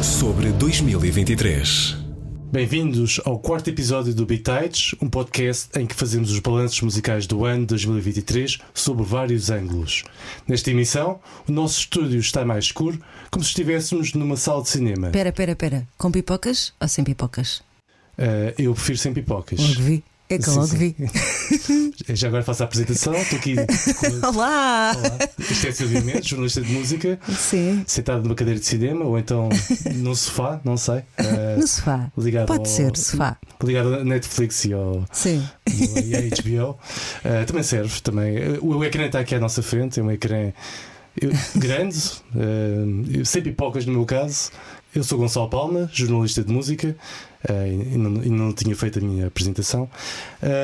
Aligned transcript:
Sobre 0.00 0.52
2023. 0.52 1.96
Bem-vindos 2.52 3.20
ao 3.24 3.40
quarto 3.40 3.70
episódio 3.70 4.14
do 4.14 4.24
Bitites, 4.24 4.94
um 5.02 5.10
podcast 5.10 5.68
em 5.76 5.84
que 5.84 5.96
fazemos 5.96 6.30
os 6.30 6.38
balanços 6.38 6.80
musicais 6.80 7.26
do 7.26 7.44
ano 7.44 7.66
2023 7.66 8.58
sob 8.72 9.02
vários 9.02 9.50
ângulos. 9.50 10.04
Nesta 10.46 10.70
emissão, 10.70 11.18
o 11.48 11.50
nosso 11.50 11.80
estúdio 11.80 12.20
está 12.20 12.44
mais 12.44 12.66
escuro, 12.66 13.02
como 13.28 13.42
se 13.42 13.48
estivéssemos 13.48 14.14
numa 14.14 14.36
sala 14.36 14.62
de 14.62 14.68
cinema. 14.68 15.10
Pera, 15.10 15.32
pera, 15.32 15.56
pera. 15.56 15.88
Com 15.98 16.12
pipocas 16.12 16.72
ou 16.80 16.86
sem 16.86 17.02
pipocas? 17.02 17.64
Uh, 18.16 18.54
eu 18.56 18.72
prefiro 18.74 18.98
sem 18.98 19.12
pipocas. 19.12 19.58
Logo 19.58 19.82
vi. 19.82 20.04
É 20.28 20.38
que 20.38 20.44
Sim, 20.44 20.56
logo 20.56 20.66
vi. 20.66 20.96
Já 22.14 22.26
agora 22.26 22.42
faço 22.42 22.62
a 22.64 22.66
apresentação, 22.66 23.14
estou 23.14 23.38
aqui. 23.38 23.54
com- 23.94 24.26
Olá! 24.28 24.92
Olá, 24.96 25.18
isto 25.38 25.66
é 25.68 25.72
Silvio 25.72 26.04
Mendes, 26.04 26.26
jornalista 26.26 26.60
de 26.62 26.72
música, 26.72 27.18
Sim. 27.28 27.84
sentado 27.86 28.24
numa 28.24 28.34
cadeira 28.34 28.58
de 28.58 28.66
cinema 28.66 29.04
ou 29.04 29.16
então 29.16 29.48
num 29.94 30.14
sofá, 30.16 30.60
não 30.64 30.76
sei. 30.76 30.98
Uh, 31.18 31.60
No 31.60 31.66
sofá. 31.68 32.10
ligado 32.18 32.46
Pode 32.46 32.60
ao- 32.60 32.66
ser, 32.66 32.96
sofá. 32.96 33.36
Ligado 33.62 33.94
à 33.94 34.04
Netflix 34.04 34.64
e 34.64 34.72
ao, 34.72 35.04
Sim. 35.12 35.46
e 35.68 36.16
à 36.16 36.20
HBO. 36.20 36.70
Uh, 36.72 37.46
também 37.46 37.62
serve. 37.62 38.00
Também. 38.00 38.36
Uh, 38.58 38.66
O 38.76 38.84
ecrã 38.84 39.06
está 39.06 39.20
aqui 39.20 39.34
à 39.36 39.38
nossa 39.40 39.62
frente, 39.62 40.00
é 40.00 40.02
um 40.02 40.10
ecrã 40.10 40.52
grande, 41.54 41.98
uh, 42.34 43.24
sem 43.24 43.42
pipocas 43.42 43.86
no 43.86 43.92
meu 43.92 44.04
caso. 44.04 44.50
Eu 44.94 45.04
sou 45.04 45.18
Gonçalo 45.18 45.48
Palma, 45.50 45.90
jornalista 45.92 46.42
de 46.42 46.50
música, 46.50 46.96
e 47.48 47.96
não, 47.96 48.24
e 48.24 48.28
não 48.30 48.52
tinha 48.52 48.74
feito 48.74 48.98
a 48.98 49.02
minha 49.02 49.26
apresentação. 49.26 49.88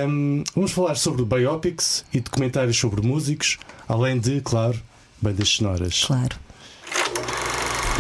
Um, 0.09 0.43
vamos 0.55 0.73
falar 0.73 0.95
sobre 0.97 1.25
biopics 1.25 2.05
e 2.13 2.21
documentários 2.21 2.77
sobre 2.77 3.07
músicos, 3.07 3.59
além 3.89 4.19
de, 4.19 4.41
claro, 4.41 4.81
bandas 5.21 5.49
sonoras. 5.49 6.05
Claro. 6.05 6.37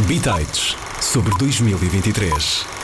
Bitites 0.06 0.76
sobre 1.00 1.36
2023. 1.38 2.81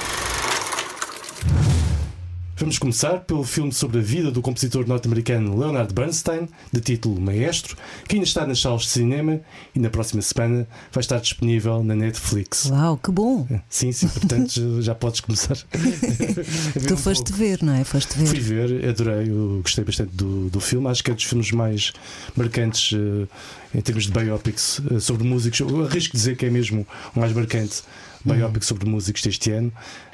Vamos 2.58 2.76
começar 2.76 3.20
pelo 3.20 3.44
filme 3.44 3.72
sobre 3.72 3.98
a 3.98 4.02
vida 4.02 4.32
do 4.32 4.42
compositor 4.42 4.84
norte-americano 4.86 5.56
Leonard 5.56 5.94
Bernstein, 5.94 6.48
de 6.72 6.80
título 6.80 7.20
Maestro, 7.20 7.76
que 8.08 8.16
ainda 8.16 8.26
está 8.26 8.44
nas 8.44 8.60
salas 8.60 8.82
de 8.82 8.88
cinema 8.88 9.40
e 9.74 9.78
na 9.78 9.88
próxima 9.88 10.20
semana 10.22 10.66
vai 10.92 11.00
estar 11.00 11.20
disponível 11.20 11.84
na 11.84 11.94
Netflix. 11.94 12.66
Uau, 12.68 12.96
que 12.96 13.12
bom. 13.12 13.46
Sim, 13.70 13.92
sim, 13.92 14.08
portanto 14.08 14.82
já- 14.82 14.94
podes 14.94 15.20
começar. 15.20 15.54
ver 15.72 16.86
Tu 16.88 16.94
um 16.94 16.96
foste 16.96 17.26
pouco. 17.30 17.38
ver, 17.38 17.62
não 17.62 17.72
é? 17.74 17.84
Foste 17.84 18.14
Fui 18.14 18.40
ver. 18.40 18.66
ver, 18.68 18.88
adorei, 18.88 19.28
gostei 19.62 19.84
bastante 19.84 20.12
do, 20.16 20.48
do 20.50 20.58
filme. 20.58 20.88
Acho 20.88 21.04
que 21.04 21.12
é 21.12 21.14
dos 21.14 21.22
filmes 21.24 21.52
mais 21.52 21.92
marcantes 22.36 22.92
eh, 22.92 23.78
em 23.78 23.80
termos 23.80 24.06
de 24.06 24.12
biopics 24.12 24.82
eh, 24.90 24.98
sobre 24.98 25.22
músicos. 25.24 25.60
Eu 25.60 25.84
arrisco 25.84 26.16
dizer 26.16 26.36
que 26.36 26.46
é 26.46 26.50
mesmo 26.50 26.84
o 27.14 27.20
mais 27.20 27.32
marcante 27.32 27.82
biopic 28.24 28.62
sobre 28.64 28.88
músicos 28.88 29.22
deste 29.22 29.50
ano. 29.50 29.72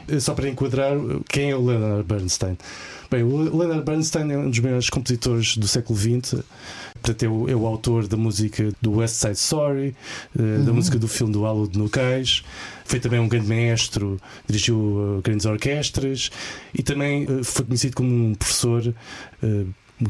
Eh, 0.08 0.20
Só 0.20 0.34
para 0.34 0.48
enquadrar, 0.48 0.92
eh, 0.96 1.20
quem 1.28 1.50
é 1.50 1.56
o 1.56 1.64
Leonard 1.64 2.04
Bernstein? 2.04 2.56
Bem, 3.10 3.22
o 3.22 3.56
Leonard 3.56 3.84
Bernstein 3.84 4.32
é 4.32 4.38
um 4.38 4.50
dos 4.50 4.58
maiores 4.58 4.90
compositores 4.90 5.56
do 5.56 5.68
século 5.68 5.98
XX. 5.98 6.42
Portanto, 6.94 7.22
é 7.22 7.28
o, 7.28 7.48
é 7.50 7.54
o 7.54 7.66
autor 7.66 8.06
da 8.06 8.16
música 8.16 8.72
do 8.80 8.96
West 8.96 9.16
Side 9.16 9.34
Story, 9.34 9.94
eh, 10.38 10.58
da 10.64 10.72
música 10.72 10.98
do 10.98 11.06
filme 11.06 11.32
do 11.32 11.44
Alude 11.44 11.78
no 11.78 11.88
Cais. 11.88 12.42
Foi 12.84 12.98
também 12.98 13.20
um 13.20 13.28
grande 13.28 13.48
maestro, 13.48 14.20
dirigiu 14.46 15.20
grandes 15.22 15.46
orquestras 15.46 16.30
e 16.74 16.82
também 16.82 17.26
foi 17.42 17.64
conhecido 17.64 17.96
como 17.96 18.10
um 18.10 18.34
professor. 18.34 18.94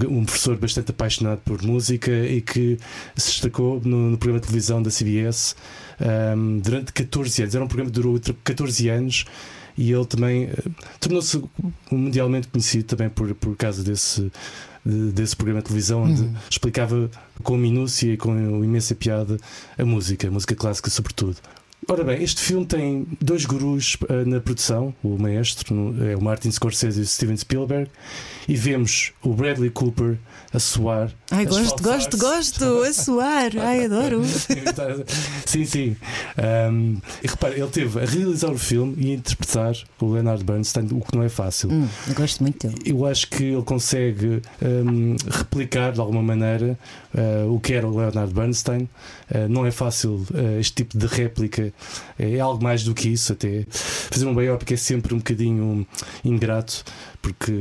um 0.08 0.24
professor 0.24 0.56
bastante 0.56 0.90
apaixonado 0.90 1.40
por 1.44 1.62
música 1.62 2.10
e 2.10 2.40
que 2.40 2.78
se 3.16 3.32
destacou 3.32 3.80
no, 3.84 4.10
no 4.10 4.18
programa 4.18 4.40
de 4.40 4.46
televisão 4.46 4.82
da 4.82 4.90
CBS 4.90 5.54
ahm, 6.00 6.58
durante 6.60 6.92
14 6.92 7.42
anos. 7.42 7.54
Era 7.54 7.64
um 7.64 7.68
programa 7.68 7.90
que 7.90 7.94
durou 8.00 8.20
14 8.44 8.88
anos 8.88 9.24
e 9.76 9.90
ele 9.92 10.04
também 10.06 10.44
eh, 10.44 10.54
tornou-se 11.00 11.42
mundialmente 11.90 12.48
conhecido 12.48 12.84
também 12.84 13.08
por, 13.08 13.34
por 13.34 13.56
causa 13.56 13.82
desse, 13.82 14.30
de- 14.86 15.12
desse 15.12 15.34
programa 15.34 15.60
de 15.60 15.66
televisão 15.66 16.02
onde 16.04 16.30
explicava 16.48 17.10
com 17.42 17.56
minúcia 17.56 18.12
e 18.12 18.16
com 18.16 18.32
imensa 18.64 18.94
piada 18.94 19.36
a 19.76 19.84
música, 19.84 20.28
a 20.28 20.30
música 20.30 20.54
clássica 20.54 20.90
sobretudo. 20.90 21.36
Ora 21.88 22.02
bem, 22.02 22.22
este 22.22 22.40
filme 22.40 22.64
tem 22.64 23.06
dois 23.20 23.44
gurus 23.44 23.96
eh, 24.08 24.24
na 24.24 24.40
produção, 24.40 24.94
o 25.02 25.18
maestro 25.18 25.74
no- 25.74 26.08
é 26.08 26.16
o 26.16 26.22
Martin 26.22 26.50
Scorsese 26.50 27.00
e 27.00 27.02
o 27.02 27.06
Steven 27.06 27.36
Spielberg, 27.36 27.90
e 28.48 28.56
vemos 28.56 29.12
o 29.22 29.34
Bradley 29.34 29.68
Cooper 29.70 30.16
a 30.52 30.58
soar. 30.58 31.10
Ai, 31.30 31.44
gosto, 31.44 31.82
gosto, 31.82 32.16
gosto. 32.16 32.64
A 32.82 32.92
suar. 32.92 33.50
Ai, 33.60 33.84
adoro. 33.86 34.22
sim, 35.44 35.64
sim. 35.66 35.96
Um, 36.70 36.96
e 37.22 37.26
repare, 37.26 37.60
ele 37.60 37.68
teve 37.68 38.00
a 38.00 38.04
realizar 38.06 38.50
o 38.50 38.58
filme 38.58 38.94
e 38.98 39.10
a 39.10 39.14
interpretar 39.14 39.74
o 40.00 40.12
Leonard 40.12 40.42
Bernstein, 40.44 40.86
o 40.92 41.00
que 41.00 41.14
não 41.16 41.22
é 41.22 41.28
fácil. 41.28 41.70
Hum, 41.70 41.88
gosto 42.14 42.42
muito 42.42 42.66
dele. 42.66 42.80
Eu 42.86 43.04
acho 43.06 43.28
que 43.28 43.42
ele 43.44 43.62
consegue 43.62 44.40
um, 44.62 45.16
replicar 45.30 45.92
de 45.92 46.00
alguma 46.00 46.22
maneira 46.22 46.78
uh, 47.14 47.52
o 47.52 47.58
que 47.60 47.74
era 47.74 47.86
o 47.86 47.96
Leonard 47.96 48.32
Bernstein. 48.32 48.88
Uh, 49.30 49.48
não 49.48 49.66
é 49.66 49.70
fácil 49.70 50.24
uh, 50.32 50.60
este 50.60 50.76
tipo 50.84 50.96
de 50.96 51.06
réplica, 51.06 51.72
é 52.18 52.38
algo 52.40 52.62
mais 52.62 52.82
do 52.84 52.94
que 52.94 53.08
isso. 53.08 53.32
Até 53.32 53.64
fazer 53.70 54.26
um 54.26 54.34
biopic 54.34 54.72
é 54.72 54.76
sempre 54.76 55.14
um 55.14 55.18
bocadinho 55.18 55.86
ingrato, 56.24 56.84
porque 57.22 57.52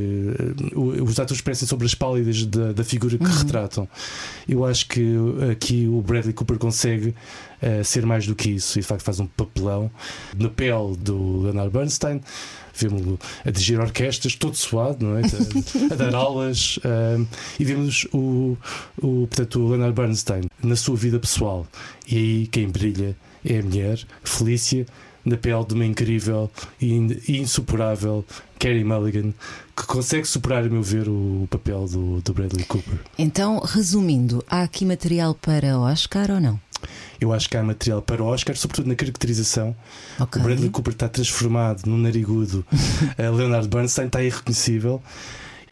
o- 0.75 1.03
os 1.03 1.19
atores 1.19 1.41
parecem 1.41 1.67
sobre 1.67 1.85
as 1.85 1.95
pálidas 1.95 2.45
da, 2.45 2.71
da 2.73 2.83
figura 2.83 3.17
que 3.17 3.23
retratam. 3.25 3.87
Eu 4.47 4.65
acho 4.65 4.87
que 4.87 5.15
aqui 5.51 5.87
o 5.87 6.01
Bradley 6.01 6.33
Cooper 6.33 6.57
consegue 6.57 7.09
uh, 7.61 7.83
ser 7.83 8.05
mais 8.05 8.27
do 8.27 8.35
que 8.35 8.49
isso 8.51 8.77
e 8.77 8.81
de 8.81 8.87
facto 8.87 9.03
faz 9.03 9.19
um 9.19 9.25
papelão 9.27 9.89
na 10.37 10.49
pele 10.49 10.95
do 10.97 11.41
Leonard 11.43 11.71
Bernstein. 11.71 12.21
Vemos-lo 12.75 13.19
a 13.45 13.51
dirigir 13.51 13.79
orquestras, 13.79 14.35
todo 14.35 14.55
suado, 14.55 15.05
não 15.05 15.15
é? 15.17 15.21
A, 15.21 15.93
a 15.93 15.95
dar 15.95 16.13
aulas. 16.17 16.79
um, 16.83 17.25
e 17.59 17.63
vemos 17.63 18.07
o, 18.11 18.57
o, 18.97 19.27
portanto, 19.27 19.59
o 19.59 19.69
Leonard 19.69 19.93
Bernstein 19.95 20.41
na 20.63 20.75
sua 20.75 20.95
vida 20.95 21.19
pessoal. 21.19 21.67
E 22.07 22.17
aí 22.17 22.47
quem 22.47 22.67
brilha 22.67 23.15
é 23.45 23.59
a 23.59 23.63
mulher, 23.63 23.99
Felícia, 24.23 24.85
na 25.25 25.37
pele 25.37 25.63
de 25.65 25.73
uma 25.73 25.85
incrível 25.85 26.51
e 26.81 26.93
in- 26.93 27.17
insuperável 27.29 28.25
Carrie 28.59 28.83
Mulligan, 28.83 29.33
que 29.75 29.85
consegue 29.85 30.25
superar, 30.27 30.63
a 30.65 30.69
meu 30.69 30.83
ver, 30.83 31.07
o 31.07 31.47
papel 31.49 31.85
do, 31.87 32.21
do 32.21 32.33
Bradley 32.33 32.65
Cooper. 32.65 32.99
Então, 33.17 33.59
resumindo, 33.59 34.43
há 34.49 34.63
aqui 34.63 34.85
material 34.85 35.33
para 35.33 35.77
Oscar 35.79 36.29
ou 36.31 36.39
não? 36.39 36.59
Eu 37.21 37.31
acho 37.31 37.49
que 37.49 37.55
há 37.55 37.63
material 37.63 38.01
para 38.01 38.21
o 38.21 38.25
Oscar, 38.25 38.57
sobretudo 38.57 38.89
na 38.89 38.95
caracterização. 38.95 39.73
Ok. 40.19 40.41
O 40.41 40.43
Bradley 40.43 40.69
Cooper 40.69 40.91
está 40.93 41.07
transformado 41.07 41.85
num 41.85 41.97
narigudo. 41.97 42.65
A 43.17 43.29
Leonard 43.31 43.69
Bernstein 43.69 44.07
está 44.07 44.21
irreconhecível. 44.21 45.01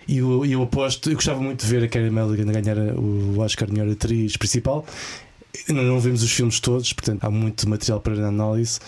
E 0.07 0.17
eu, 0.19 0.45
eu 0.45 0.63
aposto, 0.63 1.09
eu 1.09 1.15
gostava 1.15 1.41
muito 1.41 1.65
de 1.65 1.67
ver 1.69 1.83
a 1.83 1.87
Carey 1.89 2.09
Mulligan 2.09 2.45
ganhar 2.51 2.77
o 2.97 3.37
Oscar 3.39 3.67
de 3.67 3.73
melhor 3.73 3.91
atriz 3.91 4.37
principal. 4.37 4.85
Ainda 5.67 5.81
não 5.81 5.99
vemos 5.99 6.23
os 6.23 6.31
filmes 6.31 6.59
todos, 6.59 6.91
portanto 6.93 7.23
há 7.23 7.29
muito 7.29 7.67
material 7.67 7.99
para 7.99 8.13
análise, 8.27 8.79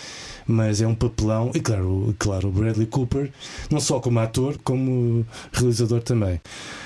mas 0.47 0.81
é 0.81 0.87
um 0.87 0.95
papelão. 0.95 1.51
E 1.53 1.59
claro, 1.59 2.15
claro, 2.17 2.47
o 2.47 2.51
Bradley 2.51 2.87
Cooper, 2.87 3.31
não 3.69 3.79
só 3.79 3.99
como 3.99 4.19
ator, 4.19 4.57
como 4.63 5.25
realizador 5.51 6.01
também. 6.01 6.39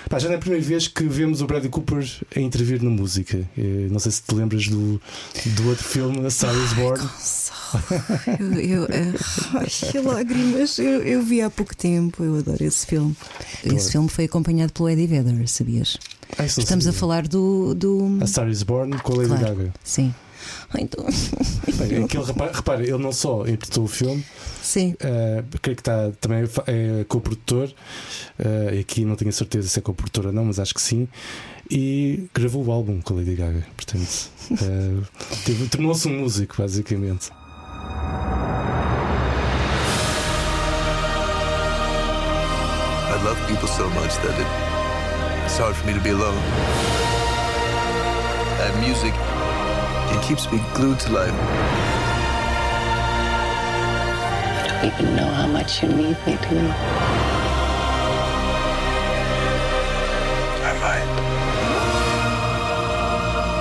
Pá, 0.10 0.20
já 0.20 0.28
não 0.28 0.36
é 0.36 0.38
a 0.38 0.40
primeira 0.42 0.64
vez 0.66 0.88
que 0.88 1.04
vemos 1.04 1.42
o 1.42 1.46
Bradley 1.48 1.70
Cooper 1.70 2.06
a 2.36 2.40
intervir 2.40 2.82
na 2.84 2.90
música. 2.90 3.38
Eh, 3.58 3.88
Não 3.92 4.00
sei 4.00 4.12
se 4.12 4.22
te 4.24 4.34
lembras 4.34 4.68
do, 4.68 5.00
do 5.46 5.70
outro 5.70 5.84
filme, 5.84 6.26
A 6.26 6.30
Star 6.30 6.56
is 6.56 6.74
Born. 6.74 7.08
Eu, 8.40 8.54
eu, 8.62 8.84
eh, 8.86 9.14
ai, 9.56 9.68
que 9.68 10.00
lágrimas. 10.00 10.80
Eu, 10.80 11.02
eu 11.04 11.22
vi 11.22 11.42
há 11.42 11.50
pouco 11.50 11.76
tempo. 11.76 12.24
Eu 12.24 12.38
adoro 12.38 12.64
esse 12.64 12.86
filme. 12.86 13.16
Esse 13.64 13.92
filme 13.92 14.08
foi 14.10 14.26
acompanhado 14.26 14.72
pelo 14.74 14.90
Eddie 14.90 15.08
Vedder, 15.08 15.48
sabias? 15.48 15.98
Ah, 16.34 16.42
não 16.42 16.46
Estamos 16.46 16.86
a 16.86 16.92
sabia. 16.92 17.00
falar 17.00 17.28
do. 17.28 17.74
do... 17.74 18.18
A 18.22 18.28
Star 18.28 18.48
is 18.50 18.64
Born 18.64 18.98
com 19.00 19.14
a 19.14 19.16
Lady 19.18 19.30
Claro. 19.30 19.46
Gaga. 19.56 19.74
Sim. 19.84 20.14
Então, 20.78 21.04
Bem, 21.78 22.04
aquele 22.04 22.24
rapaz, 22.24 22.56
repara, 22.56 22.84
ele 22.84 22.98
não 22.98 23.12
só 23.12 23.42
interpretou 23.42 23.84
o 23.84 23.88
filme, 23.88 24.24
sim. 24.62 24.96
eh, 25.00 25.44
creio 25.62 25.76
que 25.76 25.82
está 25.82 26.12
também 26.22 26.46
fa- 26.46 26.64
é 26.68 27.04
co-produtor. 27.08 27.74
e 28.74 28.80
aqui 28.80 29.04
não 29.04 29.16
tenho 29.16 29.30
a 29.30 29.34
certeza 29.34 29.68
se 29.68 29.80
é 29.80 29.82
co-produtor 29.82 30.28
ou 30.28 30.32
não, 30.32 30.46
mas 30.46 30.60
acho 30.60 30.74
que 30.74 30.82
sim. 30.82 31.08
E 31.70 32.30
gravou 32.34 32.64
o 32.66 32.72
álbum 32.72 33.02
com 33.02 33.14
a 33.14 33.18
Lady 33.18 33.36
Gaga. 33.36 33.66
Portanto, 33.76 34.30
teve- 35.46 35.68
tornou-se 35.68 36.08
um 36.08 36.20
músico, 36.22 36.56
basicamente. 36.58 37.30
I 43.10 43.16
love 43.24 43.40
people 43.48 43.68
so 43.68 43.90
much 43.92 44.14
that 44.24 44.36
it, 44.40 44.48
it's 45.48 45.60
hard 45.60 45.74
for 45.78 45.88
me 45.88 45.94
to 45.94 46.02
be 46.02 46.10
alone. 46.10 46.38
And 48.60 48.80
music, 48.82 49.14
it 50.14 50.22
keeps 50.28 50.52
me 50.52 50.60
glued 50.74 51.00
to 51.00 51.14
life. 51.14 51.32
I 54.52 54.68
don't 54.68 54.84
even 54.92 55.16
know 55.16 55.30
how 55.32 55.48
much 55.48 55.82
you 55.82 55.88
need 55.88 56.18
me 56.28 56.36
to. 56.36 56.58
I 60.68 60.74
might. 60.84 61.08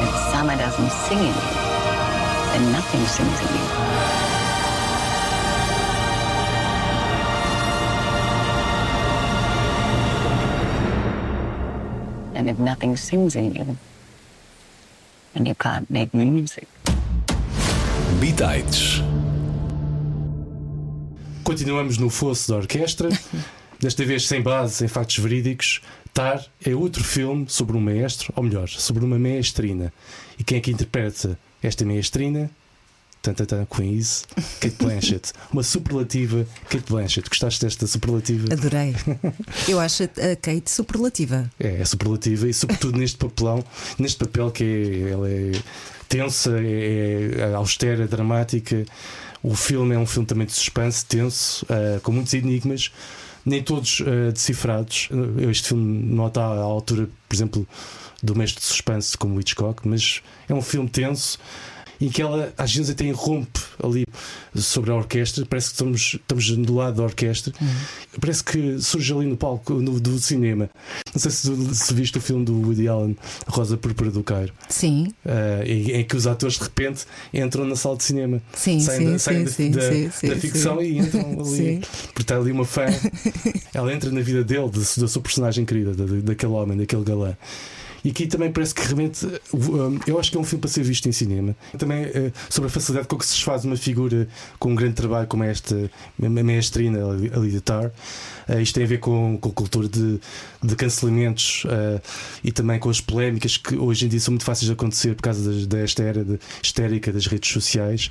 If 0.03 0.15
Summer 0.33 0.57
doesn't 0.57 0.91
sing 0.91 1.19
in 1.19 1.25
you, 1.27 1.33
then 2.51 2.73
nothing 2.73 3.07
sings 3.07 3.41
in 3.47 3.55
you. 3.55 4.26
And 12.47 12.53
if 12.53 12.61
nothing 12.61 12.97
sings 12.97 13.35
in 13.35 13.57
you, 13.57 13.77
then 15.35 15.47
you 15.47 15.57
can't 15.57 15.91
make 15.91 16.15
music. 16.15 16.69
Bitites. 18.21 19.03
Continuamos 21.43 21.99
no 21.99 22.09
fosso 22.09 22.53
da 22.53 22.59
orquestra, 22.59 23.09
desta 23.81 24.05
vez 24.05 24.29
sem 24.29 24.41
base 24.41 24.85
em 24.85 24.87
factos 24.87 25.19
verídicos. 25.19 25.81
Tar 26.15 26.47
é 26.65 26.73
outro 26.73 27.03
filme 27.03 27.47
sobre 27.49 27.77
um 27.77 27.81
maestro, 27.81 28.33
ou 28.37 28.45
melhor, 28.45 28.69
sobre 28.69 29.05
uma 29.05 29.19
maestrina. 29.19 29.93
E 30.39 30.45
quem 30.45 30.59
é 30.59 30.61
que 30.61 30.71
interpreta 30.71 31.37
esta 31.61 31.85
maestrina? 31.85 32.49
Tantatan 33.27 33.67
Queens, 33.67 34.25
Kate 34.61 34.77
Blanchett. 34.79 35.33
Uma 35.53 35.63
superlativa 35.63 36.47
Kate 36.69 36.85
Blanchett. 36.89 37.29
Gostaste 37.29 37.65
desta 37.65 37.87
superlativa? 37.87 38.53
Adorei. 38.53 38.95
Eu 39.69 39.81
acho 39.81 40.05
a 40.05 40.37
Kate 40.37 40.71
superlativa. 40.71 41.51
É, 41.59 41.81
é 41.81 41.85
superlativa 41.85 42.49
e 42.49 42.55
sobretudo 42.55 42.99
neste 42.99 43.17
papelão, 43.17 43.65
neste 43.99 44.19
papel 44.19 44.51
que 44.53 44.65
é, 44.65 45.11
ela 45.11 45.29
é 45.29 45.53
tensa, 46.09 46.53
é, 46.61 47.39
é 47.39 47.55
austera, 47.55 48.07
dramática. 48.07 48.85
O 49.43 49.55
filme 49.55 49.95
é 49.95 49.99
um 49.99 50.07
filme 50.07 50.27
também 50.27 50.47
de 50.47 50.53
suspense, 50.53 51.05
tenso, 51.05 51.65
uh, 51.67 52.01
com 52.01 52.13
muitos 52.13 52.33
enigmas, 52.35 52.93
nem 53.45 53.63
todos 53.63 54.01
uh, 54.01 54.33
decifrados. 54.33 55.09
Este 55.51 55.69
filme 55.69 56.15
não 56.15 56.27
está 56.29 56.45
à 56.45 56.59
altura, 56.59 57.09
por 57.29 57.35
exemplo, 57.35 57.69
do 58.23 58.35
mestre 58.35 58.61
de 58.61 58.67
suspense 58.67 59.17
como 59.17 59.39
Hitchcock, 59.41 59.87
mas 59.87 60.23
é 60.49 60.55
um 60.55 60.63
filme 60.63 60.89
tenso 60.89 61.39
em 62.01 62.09
que 62.09 62.23
ela 62.23 62.53
às 62.57 62.75
vezes 62.75 62.91
até 62.91 63.05
irrompe 63.05 63.61
ali 63.83 64.05
sobre 64.55 64.91
a 64.91 64.95
orquestra. 64.95 65.45
Parece 65.47 65.69
que 65.69 65.75
estamos, 65.75 66.15
estamos 66.15 66.51
do 66.67 66.75
lado 66.75 66.97
da 66.97 67.03
orquestra. 67.03 67.53
Uhum. 67.61 67.69
Parece 68.21 68.45
que 68.45 68.79
surge 68.81 69.13
ali 69.13 69.27
no 69.27 69.37
palco 69.37 69.75
no, 69.75 70.01
do 70.01 70.19
cinema. 70.19 70.71
Não 71.15 71.21
sei 71.21 71.31
se, 71.31 71.75
se 71.75 71.95
viste 71.95 72.19
o 72.19 72.21
filme 72.21 72.45
do 72.45 72.55
Woody 72.61 72.89
Allen, 72.89 73.17
Rosa 73.47 73.77
Púrpura 73.77 74.11
do 74.11 74.23
Cairo, 74.23 74.53
Sim, 74.69 75.09
uh, 75.25 75.63
em, 75.65 75.91
em, 75.93 76.05
que 76.05 76.17
os 76.17 76.27
atores 76.27 76.57
de 76.57 76.63
repente 76.63 77.05
entram 77.33 77.65
na 77.65 77.77
sala 77.77 77.97
de 77.97 78.05
cinema. 78.05 78.43
sim, 78.55 78.81
saem 78.81 78.99
sim, 78.99 79.13
da, 79.13 79.19
saem 79.19 79.47
sim, 79.47 79.71
da, 79.71 79.81
sim, 79.81 80.05
da, 80.05 80.11
sim, 80.11 80.29
da 80.29 80.37
ficção 80.37 80.79
sim. 80.79 80.85
e 80.85 80.99
entram 80.99 81.31
ali. 81.41 81.57
Sim. 81.57 81.81
Porque 82.09 82.23
está 82.23 82.37
ali 82.37 82.53
uma 82.53 82.65
fã. 82.65 82.87
Ela 83.73 83.93
entra 83.93 84.11
na 84.11 84.21
vida 84.21 84.43
dele, 84.45 84.71
da, 84.71 84.79
da 84.79 85.09
sua 85.09 85.23
personagem 85.23 85.65
querida, 85.65 85.95
da, 85.95 86.05
daquele 86.05 86.53
homem, 86.53 86.79
daquele 86.79 87.05
galã. 87.05 87.37
E 88.07 88.11
aqui 88.11 88.25
também 88.29 88.53
parece 88.53 88.73
que 88.73 88.83
realmente 88.83 89.27
um, 89.53 89.99
eu 90.07 90.17
acho 90.17 90.31
que 90.31 90.37
é 90.37 90.41
um 90.41 90.45
filme 90.45 90.61
para 90.61 90.71
ser 90.71 90.85
visto 90.85 91.09
em 91.09 91.13
cinema. 91.13 91.57
Também 91.77 92.05
uh, 92.05 92.33
sobre 92.49 92.69
a 92.69 92.71
facilidade 92.71 93.09
com 93.09 93.19
que 93.19 93.27
se 93.27 93.43
faz 93.43 93.65
uma 93.65 93.77
figura 93.77 94.29
com 94.61 94.71
um 94.71 94.77
grande 94.77 94.95
trabalho 94.95 95.27
como 95.27 95.43
esta 95.43 95.91
a 96.23 96.29
maestrina 96.29 97.01
ali 97.35 97.51
de 97.51 97.61
Tar. 97.61 97.91
Uh, 98.49 98.61
isto 98.61 98.77
tem 98.77 98.85
a 98.85 98.87
ver 98.87 98.99
com, 98.99 99.37
com 99.39 99.49
a 99.49 99.53
cultura 99.53 99.89
de, 99.89 100.21
de 100.63 100.77
cancelamentos 100.77 101.65
uh, 101.65 102.01
e 102.45 102.53
também 102.53 102.79
com 102.79 102.89
as 102.89 103.01
polémicas 103.01 103.57
que 103.57 103.75
hoje 103.75 104.07
em 104.07 104.09
dia 104.09 104.21
são 104.21 104.31
muito 104.31 104.45
fáceis 104.45 104.67
de 104.67 104.73
acontecer 104.73 105.17
por 105.17 105.23
causa 105.23 105.51
das, 105.51 105.67
desta 105.67 106.05
era 106.05 106.25
de, 106.25 106.39
histérica 106.63 107.13
das 107.13 107.27
redes 107.27 107.51
sociais. 107.51 108.09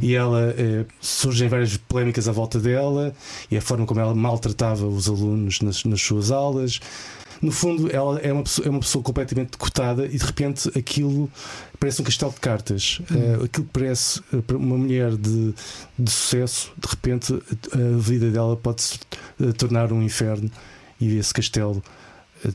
E 0.00 0.14
ela 0.14 0.54
surgem 1.00 1.48
várias 1.48 1.76
polémicas 1.76 2.28
à 2.28 2.32
volta 2.32 2.60
dela 2.60 3.12
e 3.50 3.56
a 3.56 3.60
forma 3.60 3.84
como 3.86 3.98
ela 3.98 4.14
maltratava 4.14 4.86
os 4.86 5.08
alunos 5.08 5.60
nas, 5.60 5.82
nas 5.82 6.00
suas 6.00 6.30
aulas. 6.30 6.78
No 7.42 7.50
fundo, 7.50 7.90
ela 7.94 8.20
é 8.20 8.32
uma, 8.32 8.44
pessoa, 8.44 8.68
é 8.68 8.70
uma 8.70 8.78
pessoa 8.78 9.02
completamente 9.02 9.58
cotada 9.58 10.06
e 10.06 10.16
de 10.16 10.24
repente 10.24 10.70
aquilo 10.78 11.28
parece 11.80 12.00
um 12.00 12.04
castelo 12.04 12.32
de 12.32 12.38
cartas. 12.38 13.00
Uh, 13.10 13.44
aquilo 13.44 13.66
que 13.66 13.72
parece 13.72 14.22
para 14.46 14.56
uma 14.56 14.78
mulher 14.78 15.16
de, 15.16 15.52
de 15.98 16.10
sucesso, 16.10 16.72
de 16.78 16.88
repente 16.88 17.34
a 17.72 17.98
vida 17.98 18.30
dela 18.30 18.56
pode 18.56 18.82
se 18.82 19.00
uh, 19.40 19.52
tornar 19.54 19.92
um 19.92 20.00
inferno 20.00 20.48
e 21.00 21.16
esse 21.16 21.34
castelo 21.34 21.82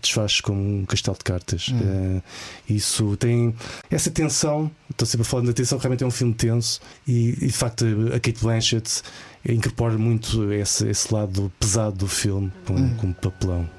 desfaz 0.02 0.40
como 0.40 0.60
um 0.60 0.86
castelo 0.86 1.18
de 1.18 1.24
cartas. 1.26 1.68
Uh, 1.68 2.24
isso 2.70 3.18
tem 3.18 3.54
essa 3.92 4.10
tensão. 4.10 4.72
Estou 4.90 5.06
sempre 5.06 5.28
a 5.28 5.30
falar 5.30 5.44
da 5.44 5.54
tensão, 5.54 5.78
realmente 5.78 6.04
é 6.04 6.08
um 6.08 6.12
filme 6.12 6.34
tenso 6.34 6.80
e, 7.06 7.38
e 7.42 7.48
de 7.48 7.54
facto 7.54 7.86
a 8.14 8.20
Kate 8.22 8.40
Blanchett 8.42 9.02
incorpora 9.48 9.98
muito 9.98 10.52
esse, 10.54 10.88
esse 10.88 11.14
lado 11.14 11.52
pesado 11.60 11.98
do 11.98 12.08
filme 12.08 12.52
com, 12.66 12.96
com 12.96 13.12
papelão. 13.12 13.77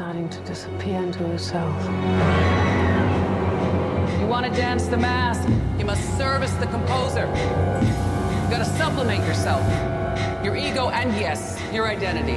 She's 0.00 0.06
starting 0.06 0.30
to 0.30 0.40
disappear 0.44 0.96
into 1.02 1.18
herself. 1.26 1.74
You 4.18 4.26
want 4.26 4.46
to 4.46 4.52
dance 4.52 4.86
the 4.86 4.96
mask? 4.96 5.46
You 5.78 5.84
must 5.84 6.16
service 6.16 6.52
the 6.52 6.64
composer. 6.68 7.26
You 7.26 8.50
gotta 8.50 8.64
supplement 8.64 9.22
yourself, 9.26 9.62
your 10.42 10.56
ego, 10.56 10.88
and 10.88 11.12
yes, 11.20 11.60
your 11.70 11.86
identity. 11.86 12.32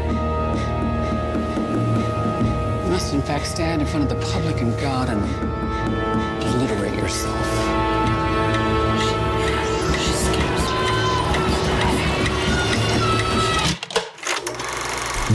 You 2.84 2.92
must, 2.92 3.14
in 3.14 3.22
fact, 3.22 3.46
stand 3.48 3.82
in 3.82 3.88
front 3.88 4.12
of 4.12 4.20
the 4.20 4.26
public 4.34 4.60
and 4.60 4.78
God 4.82 5.08
and 5.08 5.24
obliterate 6.44 6.96
yourself. 6.96 7.48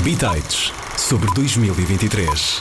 Bitites 0.04 0.77
sobre 1.08 1.32
2023. 1.32 2.60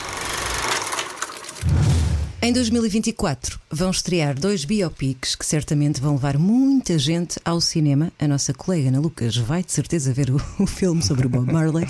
Em 2.40 2.50
2024 2.50 3.60
vão 3.70 3.90
estrear 3.90 4.40
dois 4.40 4.64
biopics 4.64 5.34
que 5.34 5.44
certamente 5.44 6.00
vão 6.00 6.14
levar 6.14 6.38
muita 6.38 6.98
gente 6.98 7.38
ao 7.44 7.60
cinema. 7.60 8.10
A 8.18 8.26
nossa 8.26 8.54
colega 8.54 8.88
Ana 8.88 9.00
Lucas 9.00 9.36
vai 9.36 9.62
de 9.62 9.70
certeza 9.70 10.14
ver 10.14 10.30
o, 10.30 10.40
o 10.58 10.66
filme 10.66 11.02
sobre 11.02 11.26
o 11.26 11.28
Bob 11.28 11.52
Marley. 11.52 11.86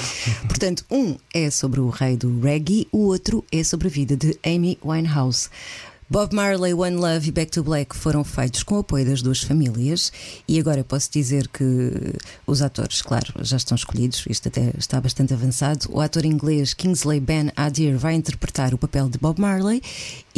Portanto, 0.48 0.84
um 0.90 1.14
é 1.32 1.48
sobre 1.48 1.78
o 1.78 1.90
rei 1.90 2.16
do 2.16 2.40
reggae, 2.40 2.88
o 2.90 3.04
outro 3.04 3.44
é 3.52 3.62
sobre 3.62 3.86
a 3.86 3.90
vida 3.90 4.16
de 4.16 4.36
Amy 4.44 4.76
Winehouse. 4.84 5.48
Bob 6.10 6.34
Marley, 6.34 6.72
One 6.72 6.96
Love 6.96 7.28
e 7.28 7.30
Back 7.30 7.50
to 7.50 7.62
Black 7.62 7.94
foram 7.94 8.24
feitos 8.24 8.62
com 8.62 8.76
o 8.76 8.78
apoio 8.78 9.04
das 9.04 9.20
duas 9.20 9.42
famílias 9.42 10.10
e 10.48 10.58
agora 10.58 10.82
posso 10.82 11.10
dizer 11.12 11.48
que 11.48 11.92
os 12.46 12.62
atores, 12.62 13.02
claro, 13.02 13.30
já 13.42 13.58
estão 13.58 13.76
escolhidos, 13.76 14.24
isto 14.26 14.48
até 14.48 14.72
está 14.78 14.98
bastante 15.02 15.34
avançado. 15.34 15.86
O 15.90 16.00
ator 16.00 16.24
inglês 16.24 16.72
Kingsley 16.72 17.20
Ben 17.20 17.52
Adir 17.54 17.98
vai 17.98 18.14
interpretar 18.14 18.72
o 18.72 18.78
papel 18.78 19.10
de 19.10 19.18
Bob 19.18 19.38
Marley 19.38 19.82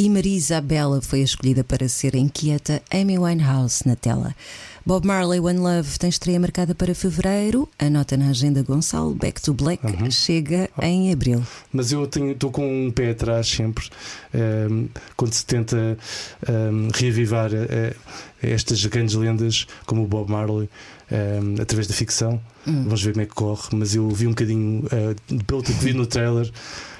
e 0.00 0.08
Maria 0.08 0.34
Isabella 0.34 1.02
foi 1.02 1.20
a 1.20 1.24
escolhida 1.24 1.62
para 1.62 1.86
ser 1.86 2.16
a 2.16 2.18
inquieta 2.18 2.80
Amy 2.90 3.18
Winehouse 3.18 3.86
na 3.86 3.94
tela. 3.94 4.34
Bob 4.86 5.06
Marley, 5.06 5.38
One 5.38 5.58
Love 5.58 5.98
tem 5.98 6.08
estreia 6.08 6.40
marcada 6.40 6.74
para 6.74 6.94
fevereiro. 6.94 7.68
Anota 7.78 8.16
na 8.16 8.30
agenda 8.30 8.62
Gonçalo. 8.62 9.14
Back 9.14 9.42
to 9.42 9.52
Black 9.52 9.82
chega 10.10 10.70
em 10.80 11.12
abril. 11.12 11.42
Mas 11.70 11.92
eu 11.92 12.04
estou 12.04 12.50
com 12.50 12.86
um 12.86 12.90
pé 12.90 13.10
atrás 13.10 13.46
sempre 13.46 13.90
ehm, 14.32 14.86
quando 15.18 15.34
se 15.34 15.44
tenta 15.44 15.98
ehm, 16.48 16.88
reavivar 16.94 17.50
eh, 17.52 17.94
estas 18.42 18.82
grandes 18.86 19.14
lendas 19.14 19.66
como 19.84 20.04
o 20.04 20.06
Bob 20.06 20.30
Marley 20.30 20.70
através 21.60 21.86
da 21.86 21.94
ficção. 21.94 22.40
Vamos 22.64 23.02
ver 23.02 23.12
como 23.12 23.22
é 23.22 23.26
que 23.26 23.34
corre. 23.34 23.68
Mas 23.72 23.94
eu 23.94 24.08
vi 24.10 24.26
um 24.26 24.30
bocadinho, 24.30 24.86
eh, 24.92 25.14
pelo 25.46 25.62
que 25.62 25.72
vi 25.72 25.92
no 25.92 26.06
trailer, 26.06 26.50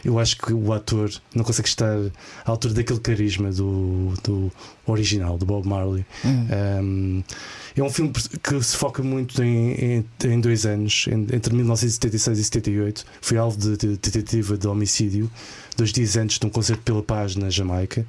eu 0.04 0.18
acho 0.18 0.36
que 0.36 0.52
o 0.52 0.72
ator 0.72 1.10
não 1.34 1.44
consegue 1.44 1.68
estar 1.68 1.96
à 2.44 2.50
altura 2.50 2.74
daquele 2.74 3.00
carisma 3.00 3.50
do, 3.50 4.14
do 4.24 4.50
original, 4.86 5.36
do 5.36 5.44
Bob 5.44 5.68
Marley. 5.68 6.04
Ehm, 6.24 7.22
é 7.76 7.82
um 7.82 7.90
filme 7.90 8.12
que 8.42 8.62
se 8.62 8.76
foca 8.76 9.02
muito 9.02 9.42
em, 9.42 9.72
em, 9.72 10.04
em 10.24 10.40
dois 10.40 10.66
anos, 10.66 11.06
entre 11.08 11.54
1976 11.54 12.38
e 12.38 12.44
78. 12.44 13.04
Foi 13.20 13.36
alvo 13.36 13.58
de, 13.58 13.76
de 13.76 13.96
tentativa 13.96 14.56
de 14.56 14.66
homicídio, 14.66 15.30
dois 15.76 15.92
dias 15.92 16.16
antes 16.16 16.38
de 16.38 16.46
um 16.46 16.50
concerto 16.50 16.82
pela 16.82 17.02
paz 17.02 17.36
na 17.36 17.50
Jamaica. 17.50 18.06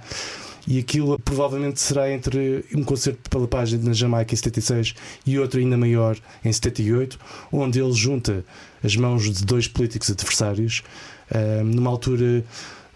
E 0.67 0.77
aquilo 0.79 1.17
provavelmente 1.19 1.79
será 1.81 2.11
entre 2.11 2.63
um 2.75 2.83
concerto 2.83 3.29
pela 3.29 3.47
paz 3.47 3.71
na 3.73 3.93
Jamaica 3.93 4.33
em 4.33 4.37
76 4.37 4.93
e 5.25 5.39
outro 5.39 5.59
ainda 5.59 5.75
maior 5.77 6.17
em 6.45 6.51
78, 6.53 7.19
onde 7.51 7.79
ele 7.81 7.93
junta 7.93 8.45
as 8.83 8.95
mãos 8.95 9.23
de 9.31 9.43
dois 9.45 9.67
políticos 9.67 10.09
adversários, 10.11 10.83
ah, 11.31 11.63
numa 11.63 11.89
altura 11.89 12.43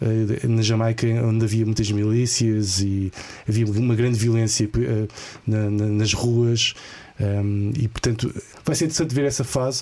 eh, 0.01 0.48
na 0.48 0.62
Jamaica 0.62 1.07
onde 1.07 1.45
havia 1.45 1.65
muitas 1.65 1.89
milícias 1.89 2.81
e 2.81 3.12
havia 3.48 3.65
uma 3.65 3.95
grande 3.95 4.17
violência 4.19 4.65
eh, 4.77 5.07
na- 5.48 5.69
na- 5.69 5.86
nas 5.88 6.13
ruas 6.13 6.74
e 7.75 7.88
portanto 7.88 8.29
vai 8.65 8.75
ser 8.75 8.86
interessante 8.86 9.15
ver 9.15 9.25
essa 9.25 9.43
fase. 9.43 9.81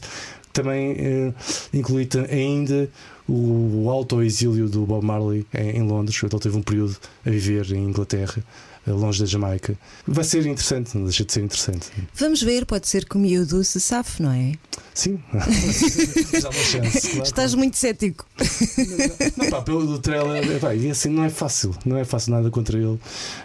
Também 0.53 0.91
eh, 0.99 1.33
inclui 1.73 2.07
ainda 2.31 2.87
o, 3.27 3.89
auto-exílio 3.89 4.67
do 4.67 4.85
Bob 4.85 5.05
Marley 5.05 5.45
em, 5.53 5.77
em 5.77 5.81
Londres 5.83 6.21
ele 6.21 6.39
teve 6.39 6.57
um 6.57 6.61
período 6.61 6.97
a 7.25 7.29
viver 7.29 7.71
em 7.71 7.83
Inglaterra 7.83 8.43
eh, 8.85 8.91
longe 8.91 9.19
da 9.19 9.25
Jamaica 9.25 9.77
vai 10.05 10.23
ser 10.23 10.45
interessante, 10.45 10.97
não 10.97 11.05
deixa 11.05 11.23
de 11.23 11.31
ser 11.31 11.41
interessante 11.41 11.89
Vamos 12.13 12.41
ver, 12.41 12.65
pode 12.65 12.87
ser 12.87 13.05
que 13.05 13.15
o 13.15 13.19
miúdo 13.19 13.63
se 13.63 13.79
safe, 13.79 14.21
não 14.21 14.31
é? 14.31 14.53
sim 14.93 15.19
já 16.39 16.49
uma 16.49 16.53
chance 16.53 17.09
claro. 17.09 17.23
Estás 17.23 17.55
muito 17.55 17.77
cético. 17.77 18.25
Não, 19.37 19.49
pá, 19.49 19.61
pelo 19.61 19.85
do 19.85 19.99
trailer, 19.99 20.59
pá, 20.59 20.75
e 20.75 20.89
assim 20.89 21.09
não 21.09 21.23
é 21.23 21.29
fácil, 21.29 21.75
não 21.85 21.97
é 21.97 22.03
fácil 22.03 22.31
nada 22.31 22.49
contra 22.49 22.77
ele, 22.77 22.99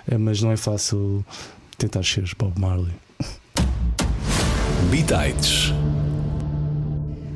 eh, 0.08 0.18
mas 0.18 0.42
não 0.42 0.50
é 0.50 0.56
fácil 0.56 1.25
tentar 1.76 2.04
ser 2.04 2.28
Bob 2.37 2.61
Marley. 2.61 2.92
Bitites. 4.90 5.73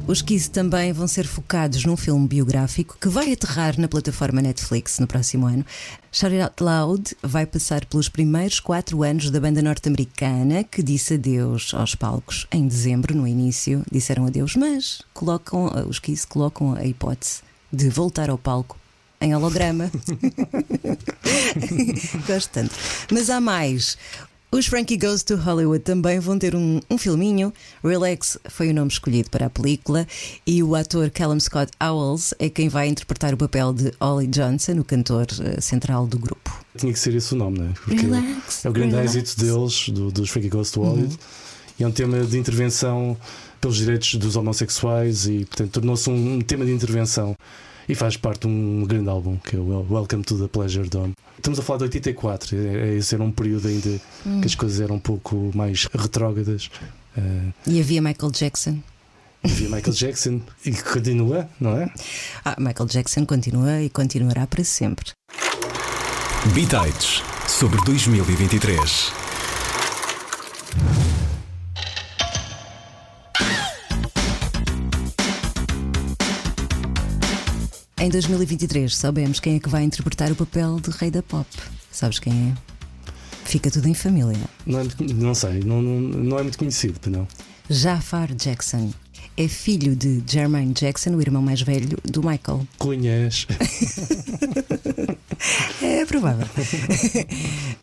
Os 0.06 0.21
Kiss 0.21 0.50
também 0.50 0.92
vão 0.92 1.06
ser 1.06 1.26
focados 1.26 1.85
num 1.85 1.97
filme 1.97 2.26
biográfico 2.26 2.97
que 3.00 3.09
vai 3.09 3.32
aterrar 3.32 3.80
na 3.80 3.87
plataforma 3.87 4.42
Netflix 4.42 4.99
no 4.99 5.06
próximo 5.06 5.47
ano. 5.47 5.64
Shout 6.11 6.35
It 6.35 6.42
Out 6.42 6.62
Loud 6.62 7.16
vai 7.23 7.47
passar 7.47 7.85
pelos 7.87 8.09
primeiros 8.09 8.59
quatro 8.59 9.02
anos 9.02 9.30
da 9.30 9.40
banda 9.40 9.62
norte-americana 9.62 10.64
que 10.64 10.82
disse 10.82 11.14
adeus 11.14 11.73
aos 11.73 11.94
palcos. 11.94 12.47
Em 12.50 12.66
dezembro, 12.66 13.14
no 13.14 13.26
início, 13.26 13.82
disseram 13.90 14.26
adeus, 14.26 14.56
mas 14.56 15.02
colocam, 15.14 15.71
os 15.88 15.99
Kiss 15.99 16.26
colocam 16.26 16.75
a 16.75 16.85
hipótese 16.85 17.40
de 17.73 17.88
voltar 17.88 18.28
ao 18.28 18.37
palco 18.37 18.76
em 19.21 19.35
holograma. 19.35 19.90
Gosto 22.26 22.50
tanto. 22.50 22.75
Mas 23.11 23.30
há 23.30 23.40
mais. 23.40 23.97
Os 24.54 24.66
Frankie 24.66 24.99
Goes 24.99 25.23
to 25.23 25.37
Hollywood 25.37 25.80
também 25.82 26.18
vão 26.21 26.38
ter 26.38 26.54
um, 26.54 26.78
um 26.90 26.99
filminho. 26.99 27.54
Relax 27.82 28.37
foi 28.50 28.68
o 28.68 28.75
nome 28.75 28.90
escolhido 28.90 29.30
para 29.30 29.47
a 29.47 29.50
película 29.50 30.06
e 30.47 30.62
o 30.62 30.75
ator 30.75 31.09
Callum 31.11 31.40
Scott 31.40 31.73
Owls 31.82 32.35
é 32.38 32.50
quem 32.50 32.68
vai 32.68 32.87
interpretar 32.87 33.32
o 33.32 33.37
papel 33.38 33.73
de 33.73 33.92
Ollie 33.99 34.26
Johnson, 34.28 34.73
o 34.73 34.85
cantor 34.85 35.26
eh, 35.40 35.59
central 35.59 36.06
do 36.06 36.18
grupo. 36.18 36.52
Tinha 36.76 36.92
que 36.92 36.99
ser 36.99 37.14
esse 37.14 37.32
o 37.32 37.37
nome, 37.37 37.61
não 37.61 37.66
é? 37.66 37.73
Porque 37.73 38.02
Relax, 38.02 38.64
é 38.66 38.68
o 38.68 38.73
grande 38.75 38.94
relax. 38.94 39.14
êxito 39.16 39.40
deles, 39.42 39.88
do- 39.88 40.12
dos 40.12 40.28
Frankie 40.28 40.50
Goes 40.50 40.71
to 40.71 40.82
Hollywood, 40.82 41.18
e 41.80 41.85
é 41.85 41.87
um 41.88 41.92
tema 41.92 42.21
de 42.23 42.37
intervenção 42.38 43.16
pelos 43.59 43.78
direitos 43.78 44.16
dos 44.16 44.37
homossexuais 44.37 45.26
e, 45.26 45.47
portanto, 45.47 45.71
tornou-se 45.71 46.11
um, 46.11 46.35
um 46.35 46.40
tema 46.42 46.66
de 46.66 46.73
intervenção. 46.73 47.35
E 47.92 47.94
faz 47.94 48.16
parte 48.16 48.40
de 48.42 48.46
um 48.46 48.87
grande 48.87 49.11
álbum 49.11 49.37
que 49.37 49.54
é 49.54 49.58
o 49.58 49.68
Wel- 49.68 49.87
Welcome 49.90 50.22
to 50.25 50.38
the 50.38 50.49
Pleasure 50.49 50.88
Dome. 50.88 51.12
Estamos 51.37 51.58
a 51.58 51.62
falar 51.62 51.76
de 51.80 51.84
84, 51.84 52.56
é, 52.56 52.58
é, 52.88 52.94
esse 52.96 53.14
era 53.14 53.22
um 53.22 53.30
período 53.30 53.68
ainda 53.68 54.00
que 54.40 54.46
as 54.46 54.54
coisas 54.54 54.80
eram 54.80 54.94
um 54.94 54.99
pouco 54.99 55.50
mais 55.54 55.87
retrógradas. 55.92 56.70
Eh, 57.18 57.20
E 57.66 57.78
havia 57.80 58.00
Michael 58.00 58.32
Jackson. 58.32 58.78
havia 59.44 59.68
Michael 59.68 59.92
Jackson 59.92 60.40
e 60.64 60.70
que 60.70 60.82
continua, 60.84 61.46
não 61.61 61.76
é? 61.76 61.92
Ah, 62.42 62.56
Michael 62.58 62.88
Jackson 62.88 63.26
continua 63.26 63.82
e 63.82 63.90
continuará 63.90 64.46
para 64.46 64.64
sempre. 64.64 65.11
Bitites 66.54 67.22
sobre 67.46 67.78
2023. 67.84 69.12
Em 78.02 78.09
2023 78.09 78.97
sabemos 78.97 79.38
quem 79.38 79.54
é 79.54 79.61
que 79.61 79.68
vai 79.68 79.85
interpretar 79.85 80.32
o 80.32 80.35
papel 80.35 80.80
de 80.80 80.90
Rei 80.90 81.09
da 81.09 81.23
Pop. 81.23 81.47
Sabes 81.92 82.18
quem 82.18 82.32
é? 82.49 82.54
Fica 83.44 83.71
tudo 83.71 83.87
em 83.87 83.94
família. 83.94 84.37
Não, 84.66 84.80
é 84.80 84.85
não 85.14 85.32
sei, 85.37 85.61
não, 85.61 85.80
não, 85.80 86.00
não 86.00 86.38
é 86.40 86.42
muito 86.42 86.59
conhecido, 86.59 86.99
não. 87.09 87.28
Jafar 87.71 88.35
Jackson 88.35 88.90
é 89.36 89.48
filho 89.48 89.96
de 89.96 90.22
Jermaine 90.26 90.72
Jackson, 90.72 91.10
o 91.10 91.20
irmão 91.20 91.42
mais 91.42 91.62
velho 91.62 91.98
do 92.04 92.22
Michael. 92.22 92.66
Conhece. 92.78 93.46
É 95.82 96.06
provável. 96.06 96.46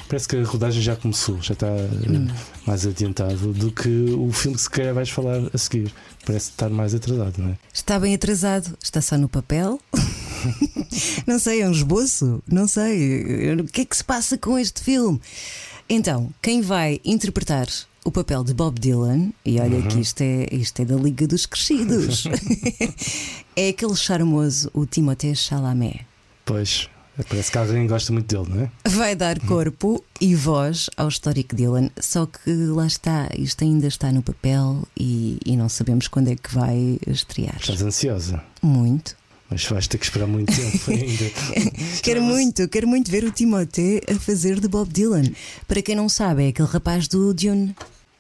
Parece 0.08 0.28
que 0.28 0.38
a 0.38 0.44
rodagem 0.44 0.82
já 0.82 0.96
começou, 0.96 1.42
já 1.42 1.54
está 1.54 1.68
eh, 1.68 2.34
mais 2.66 2.86
adiantado 2.88 3.54
do 3.54 3.72
que 3.72 3.90
o 4.18 4.32
filme 4.32 4.56
que 4.56 4.64
se 4.64 4.70
calhar 4.70 4.94
vais 4.94 5.10
falar 5.10 5.42
a 5.54 5.58
seguir. 5.58 5.94
Parece 6.26 6.52
estar 6.52 6.70
mais 6.70 6.96
atrasado, 6.96 7.38
não 7.38 7.50
é? 7.50 7.58
Está 7.74 8.00
bem 8.00 8.16
atrasado, 8.16 8.78
está 8.82 9.02
só 9.02 9.18
no 9.18 9.28
papel. 9.28 9.80
não 11.28 11.38
sei, 11.38 11.62
é 11.62 11.68
um 11.68 11.72
esboço, 11.72 12.42
não 12.48 12.68
sei. 12.68 13.54
O 13.56 13.66
que 13.66 13.82
é 13.82 13.86
que 13.86 13.98
se 13.98 14.04
passa 14.04 14.38
com 14.38 14.58
este 14.58 14.82
filme? 14.82 15.20
Então, 15.90 16.30
quem 16.42 16.62
vai 16.62 17.02
interpretar 17.04 17.68
o 18.10 18.12
papel 18.12 18.44
de 18.44 18.56
Bob 18.56 18.80
Dylan, 18.80 19.30
e 19.46 19.60
olha 19.60 19.84
que 19.84 20.00
isto 20.00 20.22
é, 20.22 20.48
isto 20.52 20.82
é 20.82 20.86
da 20.86 20.96
Liga 20.96 21.28
dos 21.28 21.46
Crescidos, 21.46 22.24
é 23.56 23.70
aquele 23.70 23.96
charmoso, 23.96 24.68
o 24.74 24.84
Timothée 24.88 25.36
Chalamet. 25.36 26.08
Pois, 26.44 26.90
parece 27.30 27.52
que 27.52 27.58
alguém 27.60 27.86
gosta 27.86 28.12
muito 28.12 28.36
dele, 28.36 28.50
não 28.50 28.64
é? 28.64 28.72
Vai 28.90 29.16
dar 29.16 29.40
corpo 29.42 30.04
e 30.20 30.34
voz 30.34 30.90
ao 30.98 31.08
histórico 31.08 31.56
Dylan, 31.56 31.92
só 32.00 32.26
que 32.26 32.52
lá 32.52 32.88
está, 32.88 33.30
isto 33.38 33.64
ainda 33.64 33.86
está 33.86 34.12
no 34.12 34.24
papel 34.24 34.82
e, 35.00 35.38
e 35.46 35.56
não 35.56 35.70
sabemos 35.70 36.08
quando 36.08 36.30
é 36.30 36.36
que 36.36 36.52
vai 36.52 36.98
estrear. 37.06 37.58
Estás 37.60 37.84
ansiosa, 37.84 38.42
Muito. 38.60 39.16
mas 39.52 39.64
vais 39.66 39.88
ter 39.88 40.00
que 40.00 40.06
esperar 40.06 40.26
muito 40.26 40.52
tempo 40.52 40.80
ainda. 40.90 41.32
Quero 42.02 42.24
muito, 42.24 42.68
quero 42.68 42.88
muito 42.88 43.12
ver 43.12 43.24
o 43.24 43.32
Timothée 43.32 44.02
a 44.10 44.16
fazer 44.16 44.60
de 44.60 44.68
Bob 44.68 44.92
Dylan. 44.92 45.26
Para 45.68 45.84
quem 45.84 45.96
não 45.96 46.10
sabe, 46.10 46.46
é 46.46 46.48
aquele 46.48 46.68
rapaz 46.68 47.08
do 47.08 47.32
Dune. 47.36 47.76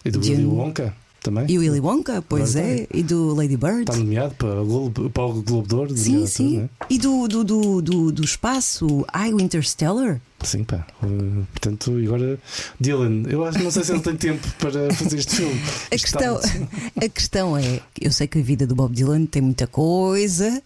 E 0.06 0.12
do. 0.12 0.20
Willy 0.20 0.46
Wonka 0.46 0.94
também? 1.22 1.46
E 1.50 1.58
o 1.58 1.62
Willy 1.62 1.79
Wonka, 1.79 2.24
pois 2.27 2.56
Agora 2.56 2.72
é. 2.72 2.88
E 2.94 3.03
do 3.03 3.34
Lady 3.36 3.58
Bird. 3.58 3.82
Está 3.82 3.96
nomeado 3.96 4.34
para 4.36 4.62
o 4.62 4.65
Globo, 4.65 5.10
para 5.10 5.24
o 5.24 5.41
Globo 5.41 5.68
de 5.68 5.75
Ouro 5.75 5.98
Sim, 5.98 6.25
sim. 6.25 6.58
não 6.58 6.63
é? 6.63 6.70
E 6.89 6.98
do, 6.98 7.27
do, 7.27 7.44
do, 7.44 7.82
do, 7.82 8.12
do 8.12 8.24
espaço, 8.24 9.06
o 9.34 9.39
Interstellar. 9.39 10.22
Sim, 10.41 10.63
pá. 10.63 10.88
Uh, 11.03 11.46
portanto, 11.51 11.91
agora, 12.03 12.39
Dylan, 12.79 13.24
eu 13.27 13.44
acho, 13.44 13.62
não 13.62 13.72
sei 13.72 13.84
se 13.84 13.91
ele 13.91 14.00
tem 14.01 14.15
tempo 14.15 14.48
para 14.58 14.94
fazer 14.94 15.20
este 15.20 15.36
filme. 15.36 15.62
A 15.91 15.98
questão, 15.98 16.39
a 16.96 17.10
questão 17.10 17.58
é: 17.58 17.82
eu 18.00 18.12
sei 18.12 18.27
que 18.27 18.39
a 18.39 18.41
vida 18.41 18.65
do 18.65 18.75
Bob 18.75 18.96
Dylan 18.96 19.25
tem 19.25 19.41
muita 19.41 19.68
coisa, 19.68 20.62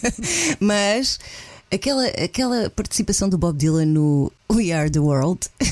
mas 0.60 1.18
aquela, 1.72 2.06
aquela 2.06 2.68
participação 2.68 3.28
do 3.28 3.38
Bob 3.38 3.56
Dylan 3.56 3.86
no 3.86 4.30
We 4.52 4.72
Are 4.72 4.88
the 4.90 5.00
World, 5.00 5.48
eu 5.58 5.66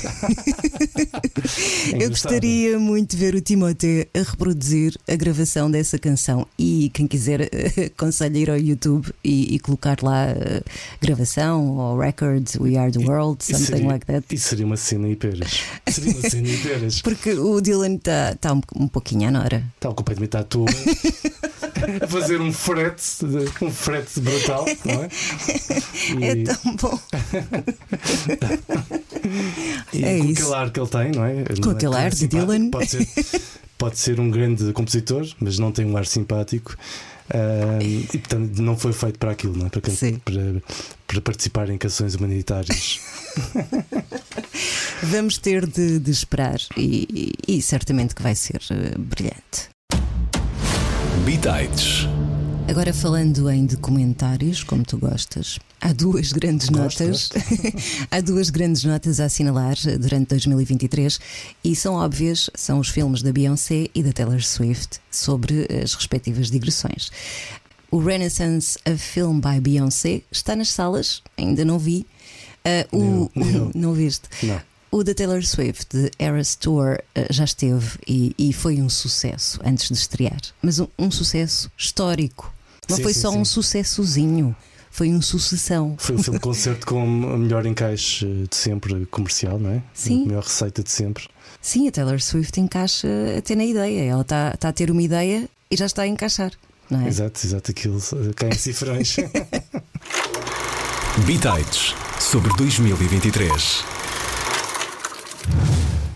engraçado. 1.95 2.09
gostaria 2.09 2.79
muito 2.79 3.11
de 3.11 3.17
ver 3.17 3.35
o 3.35 3.41
Timothée 3.41 4.09
a 4.15 4.19
reproduzir 4.29 4.97
a 5.07 5.15
gravação 5.15 5.71
dessa 5.71 5.99
canção. 5.99 6.47
E 6.59 6.91
quem 6.93 7.07
quiser, 7.07 7.49
aconselho 7.95 8.37
ir 8.39 8.51
ao 8.51 8.57
YouTube 8.59 9.13
e, 9.23 9.55
e 9.55 9.59
colocar 9.61 9.99
lá 10.03 10.25
eh, 10.31 10.63
gravação 11.01 11.77
ou 11.77 11.99
record 11.99 12.49
We 12.59 12.77
Are 12.77 12.91
the 12.91 12.99
World, 13.05 13.39
E 13.43 13.53
something 13.53 13.67
seria- 13.67 13.87
like 13.89 14.07
that. 14.07 14.25
E 14.35 14.39
seria 14.39 14.65
uma 14.67 14.77
cena 14.79 15.07
em 15.07 15.15
peras. 15.15 15.61
Seria 15.89 16.13
uma 16.15 16.31
cena 16.31 16.49
em 16.49 16.59
peras. 16.59 17.03
Porque 17.03 17.33
o 17.35 17.61
Dylan 17.61 17.95
está 17.97 18.35
tá 18.37 18.53
um, 18.55 18.63
um 18.75 18.89
pouquinho 18.89 19.29
à 19.29 19.31
nora. 19.31 19.63
Estava 19.77 19.95
completamente 19.95 20.37
à 20.37 20.43
toa 20.43 20.67
a 22.01 22.07
fazer 22.07 22.41
um 22.41 22.53
frete, 22.53 23.03
um 23.61 23.71
frete 23.71 24.19
brutal, 24.21 24.65
não 24.85 25.03
é? 25.05 25.09
E, 26.19 26.25
É 26.25 26.45
tão 26.45 26.77
bom. 26.77 26.99
E 29.93 30.05
é 30.05 30.19
com 30.19 30.25
isso. 30.27 30.43
aquele 30.43 30.55
ar 30.55 30.71
que 30.71 30.81
ele 30.81 30.89
tem, 30.89 31.11
não 31.13 31.25
é? 31.25 31.45
Com 31.45 31.61
Não 31.63 31.71
é- 31.73 31.75
aquele 31.75 31.95
é 31.95 31.99
ar 31.99 32.11
de 32.11 32.27
Dylan. 32.29 32.71
Pode 32.71 32.91
ser, 32.91 33.09
pode 33.79 33.99
ser 33.99 34.21
um 34.21 34.31
grande 34.31 34.73
compositor, 34.73 35.27
mas 35.41 35.59
não 35.59 35.71
tem 35.73 35.85
um 35.87 35.97
ar 35.97 36.07
simpático. 36.07 36.77
Ah, 37.31 37.79
e 37.83 38.07
portanto 38.19 38.61
não 38.61 38.77
foi 38.77 38.93
feito 38.93 39.19
para 39.19 39.31
aquilo, 39.31 39.57
não 39.57 39.67
é? 39.67 39.69
para, 39.71 39.81
para, 39.81 40.63
para 41.07 41.21
participar 41.23 41.71
em 41.71 41.79
canções 41.79 42.15
humanitárias. 42.15 43.01
Vamos 45.05 45.39
ter 45.39 45.67
de, 45.67 45.99
de 45.99 46.11
esperar 46.11 46.59
e, 46.77 47.33
e- 47.49 47.57
e 47.57 47.63
certamente 47.63 48.15
que 48.15 48.23
vai 48.23 48.35
ser 48.35 48.61
eh, 48.71 48.97
brilhante. 48.99 49.71
Bitites. 51.25 52.07
Agora 52.69 52.93
falando 52.93 53.51
em 53.51 53.67
documentários, 53.67 54.63
como 54.63 54.85
tu 54.85 54.99
gostas, 54.99 55.59
há 55.83 55.93
duas 55.93 56.33
grandes 56.33 56.71
notas. 56.71 57.29
há 58.11 58.21
duas 58.21 58.49
grandes 58.49 58.85
notas 58.85 59.19
a 59.19 59.25
assinalar 59.25 59.77
eh, 59.87 59.99
durante 59.99 60.29
2023 60.29 61.19
e 61.65 61.75
são 61.75 61.95
óbvias, 61.95 62.49
são 62.55 62.79
os 62.79 62.89
filmes 62.89 63.21
da 63.21 63.33
Beyoncé 63.33 63.89
e 63.95 64.03
da 64.03 64.13
Taylor 64.13 64.41
Swift 64.43 65.01
sobre 65.11 65.67
as 65.83 65.93
respectivas 65.95 66.51
digressões. 66.51 67.11
O 67.91 67.99
Renaissance 67.99 68.79
a 68.87 68.97
Film 68.97 69.41
by 69.41 69.61
Beyoncé 69.61 70.23
está 70.31 70.57
nas 70.57 70.71
salas, 70.71 71.21
ainda 71.37 71.65
não 71.65 71.79
vi. 71.79 72.07
Ah, 72.65 72.87
o, 72.93 73.29
Nem 73.35 73.55
eu. 73.55 73.71
não 73.75 73.93
viste? 73.93 74.29
Não. 74.45 74.61
O 74.91 75.03
da 75.03 75.15
Taylor 75.15 75.43
Swift, 75.43 75.87
de 75.91 76.11
Eras 76.19 76.55
Tour, 76.55 76.99
eh, 77.15 77.27
já 77.31 77.45
esteve 77.45 77.99
e, 78.07 78.35
e 78.39 78.53
foi 78.53 78.81
um 78.81 78.89
sucesso 78.89 79.59
antes 79.65 79.89
de 79.89 79.95
estrear. 79.95 80.41
Mas 80.63 80.79
um, 80.79 80.87
um 80.99 81.11
sucesso 81.11 81.71
histórico. 81.77 82.55
Não 82.89 82.97
Sim, 82.99 83.03
foi 83.03 83.15
sim, 83.15 83.21
só 83.21 83.33
sim. 83.33 83.39
um 83.39 83.45
sucessozinho, 83.45 84.57
foi 84.93 85.11
um 85.11 85.23
sucessão. 85.23 85.97
Foi 85.99 86.17
o 86.17 86.23
filme 86.23 86.39
concerto 86.39 86.87
com 86.87 87.03
a 87.03 87.39
melhor 87.39 87.65
encaixe 87.65 88.27
de 88.49 88.55
sempre 88.55 89.07
comercial, 89.07 89.59
não 89.59 89.71
é? 89.71 89.83
Sim. 89.95 90.25
A 90.25 90.27
melhor 90.27 90.43
receita 90.43 90.83
de 90.83 90.91
sempre. 90.91 91.25
Sim, 91.63 91.89
a 91.89 91.91
Taylor 91.91 92.21
Swift 92.21 92.61
encaixa 92.61 93.09
até 93.39 93.57
na 93.57 93.65
ideia. 93.65 94.03
Ela 94.05 94.21
está 94.21 94.55
tá 94.59 94.69
a 94.69 94.73
ter 94.73 94.91
uma 94.91 95.03
ideia 95.03 95.49
e 95.71 95.77
já 95.77 95.87
está 95.87 96.03
a 96.03 96.07
encaixar. 96.07 96.53
Não 96.91 97.01
é? 97.01 97.09
Exato, 97.09 97.41
exato, 97.45 97.71
aquilo 97.71 97.99
eh, 97.99 98.33
cai 98.37 98.51
em 98.51 98.55
cifrões. 98.55 99.17
Bitites 101.25 101.95
sobre 102.21 102.55
2023. 102.59 104.02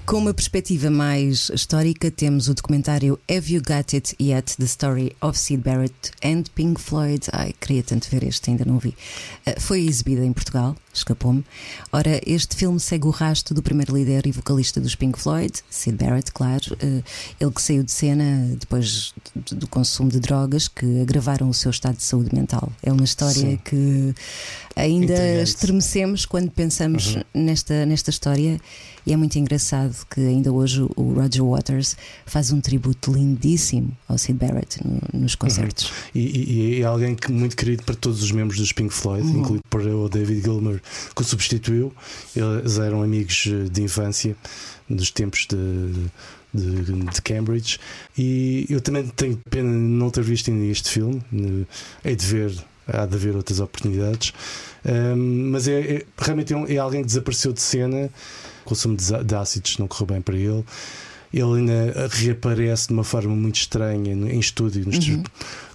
Com 0.07 0.19
uma 0.19 0.33
perspectiva 0.33 0.89
mais 0.89 1.51
histórica, 1.51 2.13
temos 2.13 2.47
o 2.49 2.55
documentário 2.55 3.19
Have 3.29 3.53
You 3.53 3.61
Got 3.61 3.93
It 3.93 4.17
Yet? 4.23 4.57
The 4.57 4.65
Story 4.65 5.17
of 5.21 5.37
Sid 5.37 5.65
Barrett 5.65 6.13
and 6.25 6.45
Pink 6.55 6.81
Floyd. 6.81 7.27
Ai, 7.33 7.53
queria 7.61 7.83
tanto 7.83 8.09
ver 8.09 8.23
este, 8.23 8.51
ainda 8.51 8.65
não 8.65 8.79
vi. 8.79 8.91
Uh, 9.45 9.61
foi 9.61 9.81
exibido 9.81 10.23
em 10.23 10.33
Portugal, 10.33 10.77
escapou-me. 10.95 11.45
Ora, 11.91 12.21
este 12.25 12.55
filme 12.55 12.79
segue 12.79 13.09
o 13.09 13.11
rastro 13.11 13.53
do 13.53 13.65
primeiro 13.65 13.97
líder 13.97 14.29
e 14.29 14.31
vocalista 14.31 14.81
dos 14.81 14.95
Pink 14.95 15.19
Floyd, 15.19 15.53
Sid 15.69 15.97
Barrett, 15.97 16.31
claro. 16.31 16.75
Uh, 16.75 17.03
ele 17.41 17.51
que 17.51 17.61
saiu 17.61 17.83
de 17.83 17.91
cena 17.91 18.55
depois 18.61 19.13
do 19.35 19.67
consumo 19.67 20.09
de 20.09 20.21
drogas 20.21 20.69
que 20.69 21.01
agravaram 21.01 21.49
o 21.49 21.55
seu 21.55 21.73
estado 21.73 21.97
de 21.97 22.05
saúde 22.05 22.33
mental. 22.33 22.73
É 22.81 22.93
uma 22.93 23.05
história 23.05 23.35
Sim. 23.35 23.61
que 23.65 24.15
ainda 24.77 25.15
Intrigante. 25.15 25.43
estremecemos 25.43 26.27
quando 26.27 26.51
pensamos 26.51 27.17
Uhum. 27.17 27.23
nesta, 27.35 27.87
nesta 27.87 28.11
história. 28.11 28.61
E 29.07 29.13
é 29.13 29.17
muito 29.17 29.39
engraçado 29.39 29.95
que 30.11 30.21
ainda 30.21 30.53
hoje 30.53 30.83
o 30.97 31.13
Roger 31.15 31.45
Waters 31.45 31.97
faz 32.27 32.51
um 32.53 32.61
tributo 32.61 33.13
lindíssimo 33.13 33.97
ao 34.09 34.19
Sid 34.19 34.37
Barrett 34.39 34.81
no- 34.85 35.01
nos 35.21 35.35
concertos. 35.37 35.93
E, 36.15 36.21
e- 36.79 36.83
é 36.83 36.85
alguém 36.85 37.15
que 37.15 37.31
muito 37.33 37.57
querido 37.57 37.85
para 37.85 37.95
todos 37.95 38.21
os 38.23 38.33
membros 38.33 38.59
dos 38.59 38.73
Pink 38.73 38.93
Floyd, 38.93 39.27
Uhum. 39.27 39.41
incluído 39.41 39.65
por 39.71 39.81
o 39.81 40.09
David 40.09 40.43
Gilmour, 40.43 40.81
que 41.15 41.23
o 41.23 41.25
substituiu. 41.25 41.93
Eles 42.35 42.79
eram 42.79 43.01
amigos 43.03 43.45
eh, 43.47 43.69
de 43.71 43.81
infância, 43.83 44.37
dos 44.91 45.11
tempos 45.13 45.47
de, 45.49 46.11
de, 46.53 46.93
de 47.13 47.23
Cambridge. 47.23 47.79
E 48.19 48.67
eu 48.69 48.81
também 48.81 49.07
tenho 49.07 49.39
pena 49.49 49.71
de 49.71 49.79
não 49.79 50.11
ter 50.11 50.23
visto 50.25 50.51
ainda 50.51 50.65
este 50.67 50.91
filme. 50.91 51.23
Eh, 51.33 52.09
Hei 52.11 52.17
de 52.17 52.27
ver, 52.27 52.65
há 52.87 53.07
de 53.07 53.15
haver 53.15 53.35
outras 53.37 53.61
oportunidades. 53.61 54.33
Ahm, 54.85 55.51
mas 55.51 55.67
é, 55.69 55.81
é- 55.97 56.07
realmente 56.19 56.53
é, 56.53 56.57
um- 56.57 56.67
é 56.67 56.77
alguém 56.77 57.01
que 57.03 57.07
desapareceu 57.09 57.53
de 57.53 57.61
cena. 57.61 58.11
O 58.65 58.69
consumo 58.69 58.97
de, 58.97 59.25
de 59.25 59.35
ácidos 59.35 59.79
não 59.79 59.87
correu 59.89 60.07
bem 60.07 60.21
para 60.21 60.37
ele. 60.37 60.65
Ele 61.35 61.59
ainda 61.59 62.09
reaparece 62.11 62.87
de 62.89 62.93
uma 62.95 63.05
forma 63.05 63.35
muito 63.35 63.57
estranha 63.57 64.13
em 64.13 64.39
estúdio, 64.39 64.87
nos 64.87 65.07
Uhum. 65.07 65.23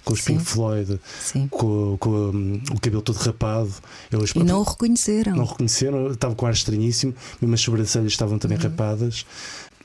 com 0.02 0.12
os 0.14 0.20
Sim. 0.20 0.32
Pink 0.38 0.44
Floyd, 0.44 0.98
Sim. 1.20 1.46
com, 1.48 1.96
com, 1.98 2.10
hum, 2.10 2.60
o 2.70 2.80
cabelo 2.80 3.02
todo 3.02 3.16
rapado. 3.16 3.70
Eles 4.10 4.30
E 4.34 4.38
não 4.42 4.60
o 4.60 4.62
reconheceram. 4.62 5.36
não 5.36 5.44
reconheceram, 5.44 6.10
estava 6.10 6.34
com 6.34 6.46
ar 6.46 6.52
estranhíssimo, 6.54 7.14
mesmo 7.40 7.54
as 7.54 7.60
sobrancelhas 7.60 8.12
estavam 8.12 8.38
também 8.38 8.56
Uhum. 8.58 8.64
rapadas. 8.64 9.24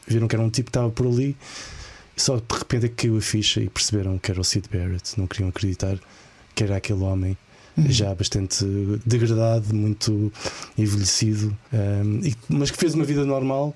Viram 0.08 0.28
que 0.28 0.36
era 0.36 0.44
um 0.44 0.50
tipo 0.50 0.68
que 0.68 0.70
estava 0.72 0.90
por 0.90 1.06
ali, 1.06 1.36
só 2.16 2.38
de 2.38 2.44
repente 2.58 2.86
é 2.86 2.90
que 2.90 2.96
caiu 2.96 3.18
a 3.18 3.22
ficha 3.22 3.60
e 3.62 3.70
perceberam 3.70 4.18
que 4.18 4.32
era 4.32 4.40
o 4.42 4.44
Sid 4.44 4.68
Barrett. 4.72 5.20
Não 5.20 5.28
queriam 5.28 5.50
acreditar 5.50 6.00
que 6.58 6.64
era 6.64 6.76
aquele 6.78 7.04
homem. 7.04 7.38
Uhum. 7.78 7.86
Já 7.92 8.14
bastante 8.16 8.66
degradado, 9.06 9.72
muito 9.76 10.34
envelhecido, 10.76 11.56
hum, 11.72 12.22
e- 12.24 12.36
mas 12.50 12.72
que 12.72 12.78
fez 12.80 12.96
uma 12.96 13.04
vida 13.06 13.24
normal, 13.24 13.76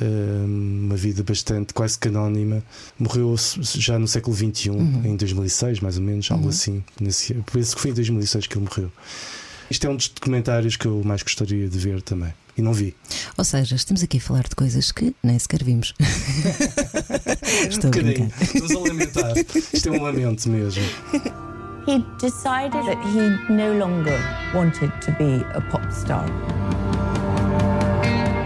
hum, 0.00 0.84
uma 0.86 0.96
vida 0.96 1.22
bastante 1.22 1.74
quase 1.74 1.98
canónima. 1.98 2.64
Morreu 2.98 3.34
já 3.74 3.98
no 3.98 4.08
século 4.08 4.34
XXI, 4.34 4.70
Uhum. 4.70 5.02
em 5.04 5.16
2006, 5.16 5.80
mais 5.80 5.98
ou 5.98 6.02
menos, 6.02 6.30
algo 6.30 6.44
Uhum. 6.44 6.48
assim. 6.48 6.82
Nesse, 6.98 7.34
penso 7.52 7.76
que 7.76 7.82
foi 7.82 7.90
em 7.90 7.94
2006 7.94 8.46
que 8.46 8.56
ele 8.56 8.64
morreu. 8.64 8.90
Isto 9.70 9.86
é 9.86 9.90
um 9.90 9.96
dos 9.96 10.08
documentários 10.08 10.76
que 10.76 10.86
eu 10.86 11.02
mais 11.04 11.22
gostaria 11.22 11.68
de 11.68 11.78
ver 11.78 12.00
também. 12.00 12.32
E 12.56 12.62
não 12.62 12.72
vi. 12.72 12.94
Ou 13.36 13.44
seja, 13.44 13.76
estamos 13.76 14.02
aqui 14.02 14.16
a 14.16 14.20
falar 14.20 14.42
de 14.48 14.56
coisas 14.56 14.90
que 14.92 15.14
nem 15.22 15.38
sequer 15.38 15.62
vimos. 15.62 15.94
Estou 17.68 17.88
a 17.88 17.90
brincar. 17.90 18.24
Um 18.24 18.30
Estamos 18.42 18.70
a 18.70 18.78
lamentar. 18.78 19.32
Isto 19.74 19.88
é 19.90 19.92
um 19.92 20.02
lamento 20.02 20.48
mesmo. 20.48 20.82
He 21.90 22.06
decided 22.18 22.86
that 22.86 23.04
he 23.04 23.52
no 23.52 23.72
longer 23.72 24.16
wanted 24.54 24.92
to 25.02 25.10
be 25.18 25.44
a 25.54 25.60
pop 25.60 25.90
star. 25.90 26.24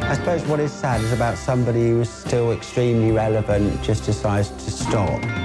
I 0.02 0.14
suppose 0.14 0.42
what 0.46 0.60
is 0.60 0.72
sad 0.72 1.02
is 1.02 1.12
about 1.12 1.36
somebody 1.36 1.90
who's 1.90 2.08
still 2.08 2.52
extremely 2.52 3.12
relevant 3.12 3.82
just 3.82 4.06
decides 4.06 4.48
to 4.48 4.70
stop. 4.70 5.43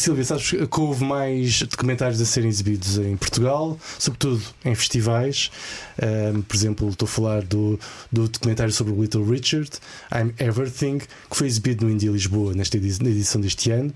Silvia, 0.00 0.24
sabes 0.24 0.50
que 0.50 0.80
houve 0.80 1.04
mais 1.04 1.62
documentários 1.62 2.20
a 2.20 2.24
serem 2.24 2.48
exibidos 2.48 2.96
em 2.96 3.16
Portugal, 3.16 3.78
sobretudo 3.98 4.42
em 4.64 4.74
festivais. 4.74 5.50
Um, 6.34 6.40
por 6.40 6.56
exemplo, 6.56 6.88
estou 6.88 7.06
a 7.06 7.08
falar 7.08 7.42
do, 7.42 7.78
do 8.10 8.26
documentário 8.26 8.72
sobre 8.72 8.94
o 8.94 9.02
Little 9.02 9.24
Richard, 9.24 9.70
I'm 10.10 10.32
Everything, 10.38 10.98
que 10.98 11.36
foi 11.36 11.46
exibido 11.46 11.84
no 11.84 11.92
Indie 11.92 12.08
Lisboa 12.08 12.54
nesta 12.54 12.78
edição 12.78 13.40
deste 13.40 13.70
ano. 13.70 13.92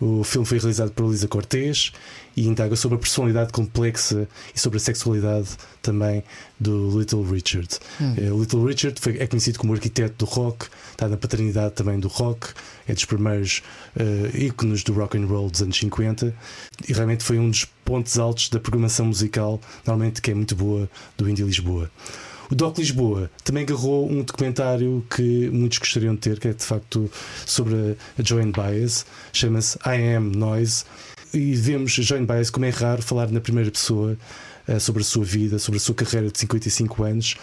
O 0.00 0.24
filme 0.24 0.46
foi 0.46 0.58
realizado 0.58 0.90
por 0.92 1.04
Elisa 1.06 1.28
Cortês 1.28 1.92
e 2.36 2.46
indaga 2.48 2.74
sobre 2.74 2.96
a 2.96 2.98
personalidade 2.98 3.52
complexa 3.52 4.26
e 4.54 4.58
sobre 4.58 4.78
a 4.78 4.80
sexualidade 4.80 5.48
também 5.82 6.24
do 6.58 6.98
Little 6.98 7.22
Richard. 7.22 7.68
Eh, 8.16 8.32
O 8.32 8.40
Little 8.40 8.64
Richard 8.64 8.98
foi- 9.00 9.18
é 9.18 9.26
conhecido 9.26 9.58
como 9.58 9.74
arquiteto 9.74 10.24
do 10.24 10.30
rock, 10.30 10.68
está 10.92 11.06
na 11.08 11.16
paternidade 11.18 11.74
também 11.74 12.00
do 12.00 12.08
rock, 12.08 12.48
é 12.88 12.94
dos 12.94 13.04
primeiros 13.04 13.62
eh, 13.96 14.30
ícones 14.46 14.82
do 14.84 14.92
rock 14.94 15.18
and 15.18 15.26
roll 15.26 15.50
dos 15.50 15.60
anos 15.60 15.76
50 15.76 16.34
e 16.88 16.92
realmente 16.94 17.22
foi 17.22 17.38
um 17.38 17.50
dos 17.50 17.66
pontos 17.84 18.18
altos 18.18 18.48
da 18.48 18.58
programação 18.60 19.04
musical, 19.06 19.60
normalmente 19.86 20.22
que 20.22 20.30
é 20.30 20.34
muito 20.34 20.54
boa, 20.56 20.88
do 21.18 21.28
Indie 21.28 21.42
Lisboa. 21.42 21.90
O 22.50 22.54
Doc 22.54 22.78
Lisboa 22.78 23.30
também 23.44 23.62
agarrou 23.62 24.10
um 24.10 24.22
documentário 24.22 25.06
que 25.08 25.48
muitos 25.50 25.78
gostariam 25.78 26.14
de 26.14 26.20
ter, 26.20 26.40
que 26.40 26.48
é 26.48 26.52
de 26.52 26.64
facto 26.64 27.08
sobre 27.46 27.74
a, 27.74 28.20
a 28.20 28.24
Joan 28.24 28.50
Baez, 28.50 29.06
chama-se 29.32 29.78
I 29.86 30.16
Am 30.16 30.32
Noise, 30.34 30.84
e 31.32 31.54
vemos 31.54 31.96
a 31.96 32.02
Joan 32.02 32.24
Baez 32.24 32.50
como 32.50 32.66
é 32.66 32.70
raro 32.70 33.02
falar 33.02 33.30
na 33.30 33.40
primeira 33.40 33.70
pessoa 33.70 34.16
sobre 34.78 35.02
a 35.02 35.04
sua 35.04 35.24
vida, 35.24 35.58
sobre 35.58 35.78
a 35.78 35.80
sua 35.80 35.94
carreira 35.94 36.30
de 36.30 36.38
55 36.38 37.02
anos, 37.02 37.36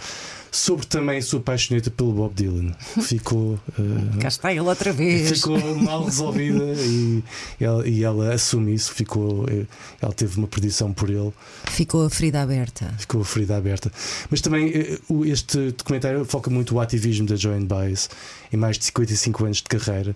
sobre 0.50 0.86
também 0.86 1.18
a 1.18 1.22
sua 1.22 1.40
paixoneta 1.42 1.92
pelo 1.92 2.14
Bob 2.14 2.34
Dylan. 2.34 2.72
Ficou. 3.04 3.60
eh, 3.78 4.20
Cá 4.22 4.28
está 4.30 4.52
ele 4.52 4.62
outra 4.62 4.94
vez. 4.94 5.30
Ficou 5.30 5.60
mal 5.76 6.06
resolvida 6.06 6.64
e 6.80 7.22
ela, 7.60 7.88
e 7.88 8.04
ela 8.04 8.34
assume 8.34 8.74
isso. 8.74 8.94
Ficou, 8.94 9.46
eh, 9.50 9.66
ela 10.02 10.14
teve 10.14 10.38
uma 10.38 10.48
perdição 10.48 10.94
por 10.94 11.10
ele, 11.10 11.34
Ficou 11.68 12.06
a 12.06 12.10
ferida 12.10 12.42
aberta. 12.42 12.94
ficou 12.98 13.22
a 13.22 13.26
ferida 13.26 13.58
aberta. 13.58 13.92
Mas 14.30 14.40
também 14.42 14.72
eh, 14.74 14.98
este 15.26 15.72
documentário 15.72 16.24
foca 16.26 16.50
muito 16.50 16.76
o 16.76 16.80
ativismo 16.80 17.28
da 17.28 17.36
Joan 17.36 17.66
Baez 17.66 18.10
em 18.54 18.58
mais 18.58 18.78
de 18.78 18.86
55 18.86 19.44
anos 19.46 19.58
de 19.58 19.64
carreira 19.64 20.16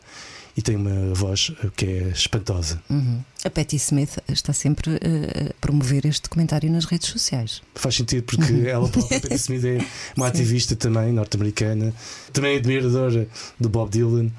e 0.55 0.61
tem 0.61 0.75
uma 0.75 1.13
voz 1.13 1.51
eh, 1.63 1.67
que 1.75 1.85
é 1.85 2.09
espantosa. 2.09 2.81
Uhum. 2.89 3.21
A 3.43 3.49
Patti 3.49 3.75
Smith 3.77 4.17
está 4.27 4.53
sempre 4.53 4.91
eh, 4.95 5.49
a 5.49 5.53
promover 5.59 6.05
este 6.05 6.23
documentário 6.23 6.71
nas 6.71 6.85
redes 6.85 7.09
sociais. 7.09 7.61
Faz 7.75 7.95
sentido 7.95 8.23
porque 8.23 8.67
ela 8.67 8.87
própria, 8.87 9.19
Patti 9.19 9.35
Smith, 9.35 9.63
é 9.65 9.85
uma 10.15 10.27
ativista 10.27 10.75
também 10.75 11.11
norte-americana, 11.11 11.93
também 12.33 12.55
é 12.55 12.57
admiradora 12.57 13.27
do 13.59 13.69
Bob 13.69 13.89
Dylan. 13.89 14.29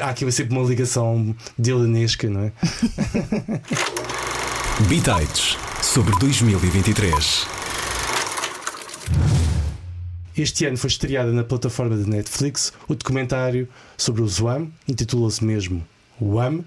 Há 0.00 0.10
aqui 0.10 0.30
sempre 0.30 0.56
uma 0.56 0.66
ligação 0.66 1.34
dylanesca, 1.58 2.28
não 2.28 2.42
é? 2.42 2.52
Bitites 4.88 5.56
sobre 5.82 6.18
2023. 6.18 7.63
Este 10.36 10.66
ano 10.66 10.76
foi 10.76 10.88
estreada 10.88 11.32
na 11.32 11.44
plataforma 11.44 11.96
da 11.96 12.04
Netflix 12.04 12.72
o 12.88 12.94
documentário 12.96 13.68
sobre 13.96 14.20
o 14.20 14.28
Zwam, 14.28 14.68
intitula-se 14.88 15.44
mesmo 15.44 15.86
Wham, 16.20 16.64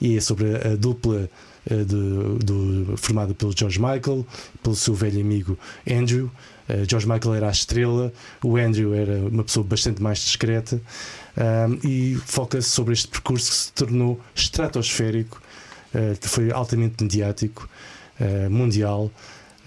e 0.00 0.16
é 0.16 0.20
sobre 0.20 0.56
a, 0.56 0.74
dupla 0.74 1.30
eh, 1.70 2.96
formada 2.96 3.32
pelo 3.32 3.56
George 3.56 3.78
Michael, 3.78 4.26
pelo 4.60 4.74
seu 4.74 4.94
velho 4.94 5.20
amigo 5.20 5.56
Andrew. 5.88 6.30
Eh, 6.68 6.84
George 6.88 7.08
Michael 7.08 7.36
era 7.36 7.48
a 7.48 7.52
estrela, 7.52 8.12
o 8.42 8.56
Andrew 8.56 8.92
era 8.92 9.20
uma 9.20 9.44
pessoa 9.44 9.64
bastante 9.64 10.02
mais 10.02 10.18
discreta 10.18 10.80
ahm, 11.36 11.78
e 11.84 12.16
foca-se 12.26 12.70
sobre 12.70 12.94
este 12.94 13.06
percurso 13.06 13.50
que 13.50 13.56
se 13.56 13.72
tornou 13.72 14.20
estratosférico, 14.34 15.40
eh, 15.94 16.16
que 16.20 16.28
foi 16.28 16.50
altamente 16.50 17.04
mediático, 17.04 17.68
eh, 18.18 18.48
mundial. 18.48 19.12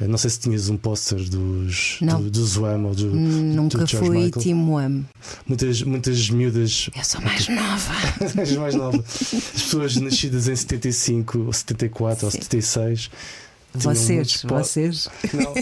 Eh, 0.01 0.07
Não 0.07 0.17
sei 0.17 0.29
se 0.29 0.39
tinhas 0.39 0.69
um 0.69 0.77
póster 0.77 1.23
dos 1.29 1.97
Não. 2.01 2.21
do, 2.21 2.31
do 2.31 2.45
Zwam 2.45 2.85
ou 2.85 2.95
do, 2.95 3.05
Nunca 3.07 3.77
do 3.79 3.85
George 3.87 4.07
fui. 4.31 4.31
Team 4.43 4.71
Wham. 4.73 5.03
Muitas, 5.47 5.81
muitas 5.83 6.29
miúdas 6.29 6.89
Eu 6.95 7.03
sou 7.03 7.21
mais 7.21 7.47
nova. 7.47 7.93
as 8.41 8.51
mais 8.53 8.75
novas, 8.75 9.01
as 9.33 9.61
pessoas 9.63 9.95
nascidas 9.97 10.47
em 10.47 10.55
75 10.55 11.39
ou 11.39 11.53
74 11.53 12.25
ou 12.25 12.31
Sim. 12.31 12.37
76 12.41 13.09
tinham 13.79 13.95
Vocês, 13.95 14.09
muitos 14.17 14.41
pó- 14.43 14.57
vocês. 14.59 15.07
Não, 15.33 15.53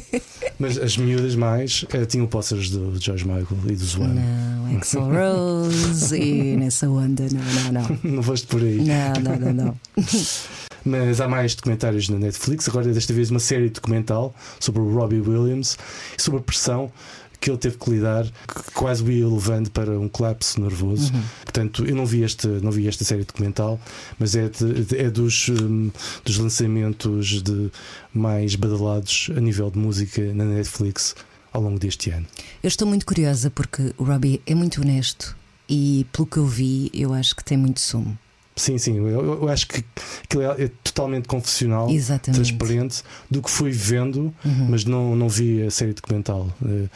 mas 0.60 0.78
as 0.78 0.98
miúdas 0.98 1.34
mais 1.34 1.86
eh, 1.94 2.06
tinham 2.06 2.28
pósteres 2.28 2.70
do 2.70 2.94
George 3.00 3.24
Michael 3.26 3.48
e 3.70 3.76
do 3.76 3.86
Zwam. 3.86 4.08
Não, 4.10 4.78
Axel 4.78 5.10
Rose 5.10 6.18
e 6.18 6.58
nessa 6.58 6.90
onda. 6.90 7.26
Não, 7.32 7.72
não, 7.72 7.82
não. 7.82 8.00
Não 8.16 8.24
foste 8.24 8.48
por 8.48 8.62
aí. 8.62 8.78
Não, 8.84 9.14
não, 9.24 9.40
não, 9.40 9.54
não. 9.54 9.80
Mas 10.84 11.22
há 11.22 11.28
mais 11.28 11.54
documentários 11.56 12.10
na 12.10 12.18
Netflix, 12.18 12.68
agora 12.68 12.92
desta 12.92 13.14
vez 13.14 13.30
uma 13.30 13.40
série 13.40 13.70
documental 13.70 14.34
sobre 14.60 14.82
o 14.82 14.94
Robbie 14.94 15.22
Williams 15.22 15.78
e 16.18 16.22
sobre 16.22 16.40
a 16.40 16.44
pressão 16.44 16.92
que 17.40 17.50
ele 17.50 17.58
teve 17.58 17.76
que 17.78 17.90
lidar, 17.90 18.24
que 18.26 18.72
quase 18.72 19.02
o 19.04 19.12
ia 19.12 19.28
levando 19.28 19.72
para 19.72 20.00
um 20.00 20.08
colapso 20.08 20.62
nervoso. 20.62 21.12
Uhum. 21.12 21.24
Portanto, 21.44 21.84
eu 21.86 21.96
não 21.96 22.06
vi, 22.06 22.22
este, 22.22 22.46
não 22.48 22.70
vi 22.72 22.88
esta 22.88 23.04
série 23.04 23.24
documental, 23.24 23.80
mas 24.20 24.36
é, 24.36 24.48
de- 24.48 24.96
é 24.96 25.10
dos, 25.10 25.50
hum, 25.50 25.90
dos 26.24 26.38
lançamentos 26.38 27.42
de 27.42 27.72
mais 28.14 28.54
badalados 28.56 29.32
a 29.36 29.40
nível 29.40 29.72
de 29.72 29.80
música 29.80 30.22
na 30.36 30.46
Netflix 30.46 31.16
ao 31.52 31.62
longo 31.64 31.80
deste 31.80 32.12
ano. 32.12 32.28
Eu 32.62 32.68
estou 32.68 32.88
muito 32.88 33.08
curiosa 33.08 33.50
porque 33.50 33.92
o 33.98 34.04
Robbie 34.04 34.40
é 34.46 34.54
muito 34.54 34.80
honesto 34.82 35.36
e, 35.68 36.06
pelo 36.14 36.28
que 36.28 36.38
eu 36.38 36.46
vi, 36.46 36.92
eu 36.94 37.12
acho 37.12 37.36
que 37.36 37.44
tem 37.44 37.58
muito 37.58 37.80
sumo. 37.82 38.18
Sim, 38.56 38.78
sim, 38.78 38.98
eu, 38.98 39.08
eu- 39.42 39.50
acho 39.50 39.66
que 39.66 39.84
aquilo 40.26 40.44
é, 40.44 40.64
é 40.66 40.72
totalmente 40.84 41.28
confessional, 41.28 41.90
Exatamente. 41.90 42.36
transparente 42.44 43.02
do 43.30 43.42
que 43.42 43.50
fui 43.50 43.72
vendo, 43.72 44.34
Uhum. 44.44 44.68
mas 44.70 44.84
não, 44.84 45.16
não 45.16 45.30
vi 45.30 45.64
a 45.64 45.72
série 45.72 45.94
documental. 45.94 46.50
Eh, 46.66 46.88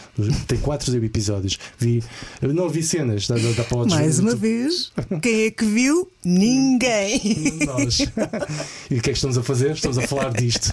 Tem 0.48 0.58
quatro 0.60 0.94
episódios. 1.04 1.58
Vi, 1.80 2.04
não 2.42 2.68
vi 2.70 2.84
cenas, 2.84 3.28
dá, 3.28 3.36
dá, 3.36 3.52
dá 3.56 3.64
para 3.64 3.86
Mais 3.86 4.20
uma 4.20 4.36
vez, 4.36 4.92
quem 5.22 5.46
é 5.46 5.52
que 5.52 5.66
viu? 5.66 6.12
Ninguém! 6.24 7.22
Nós. 7.66 8.00
E 8.92 8.98
o 8.98 9.02
que 9.02 9.10
é 9.10 9.14
que 9.14 9.18
estamos 9.18 9.38
a 9.38 9.44
fazer? 9.44 9.72
Estamos 9.72 9.98
a 9.98 10.02
falar 10.08 10.32
disto. 10.34 10.70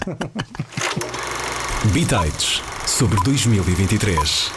Bitites 1.93 2.61
sobre 2.85 3.19
2023. 3.23 4.51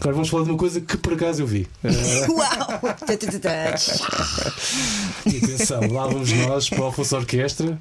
Agora 0.00 0.14
vamos 0.14 0.28
falar 0.30 0.44
de 0.44 0.50
uma 0.50 0.58
coisa 0.58 0.80
que 0.80 0.96
por 0.96 1.12
acaso 1.12 1.42
eu 1.42 1.46
vi. 1.46 1.68
Uau! 1.84 2.96
E 5.26 5.36
atenção, 5.36 5.92
lá 5.92 6.06
vamos 6.06 6.32
nós 6.32 6.70
para 6.70 6.80
o 6.80 6.86
Afonso 6.86 7.16
Orquestra, 7.16 7.78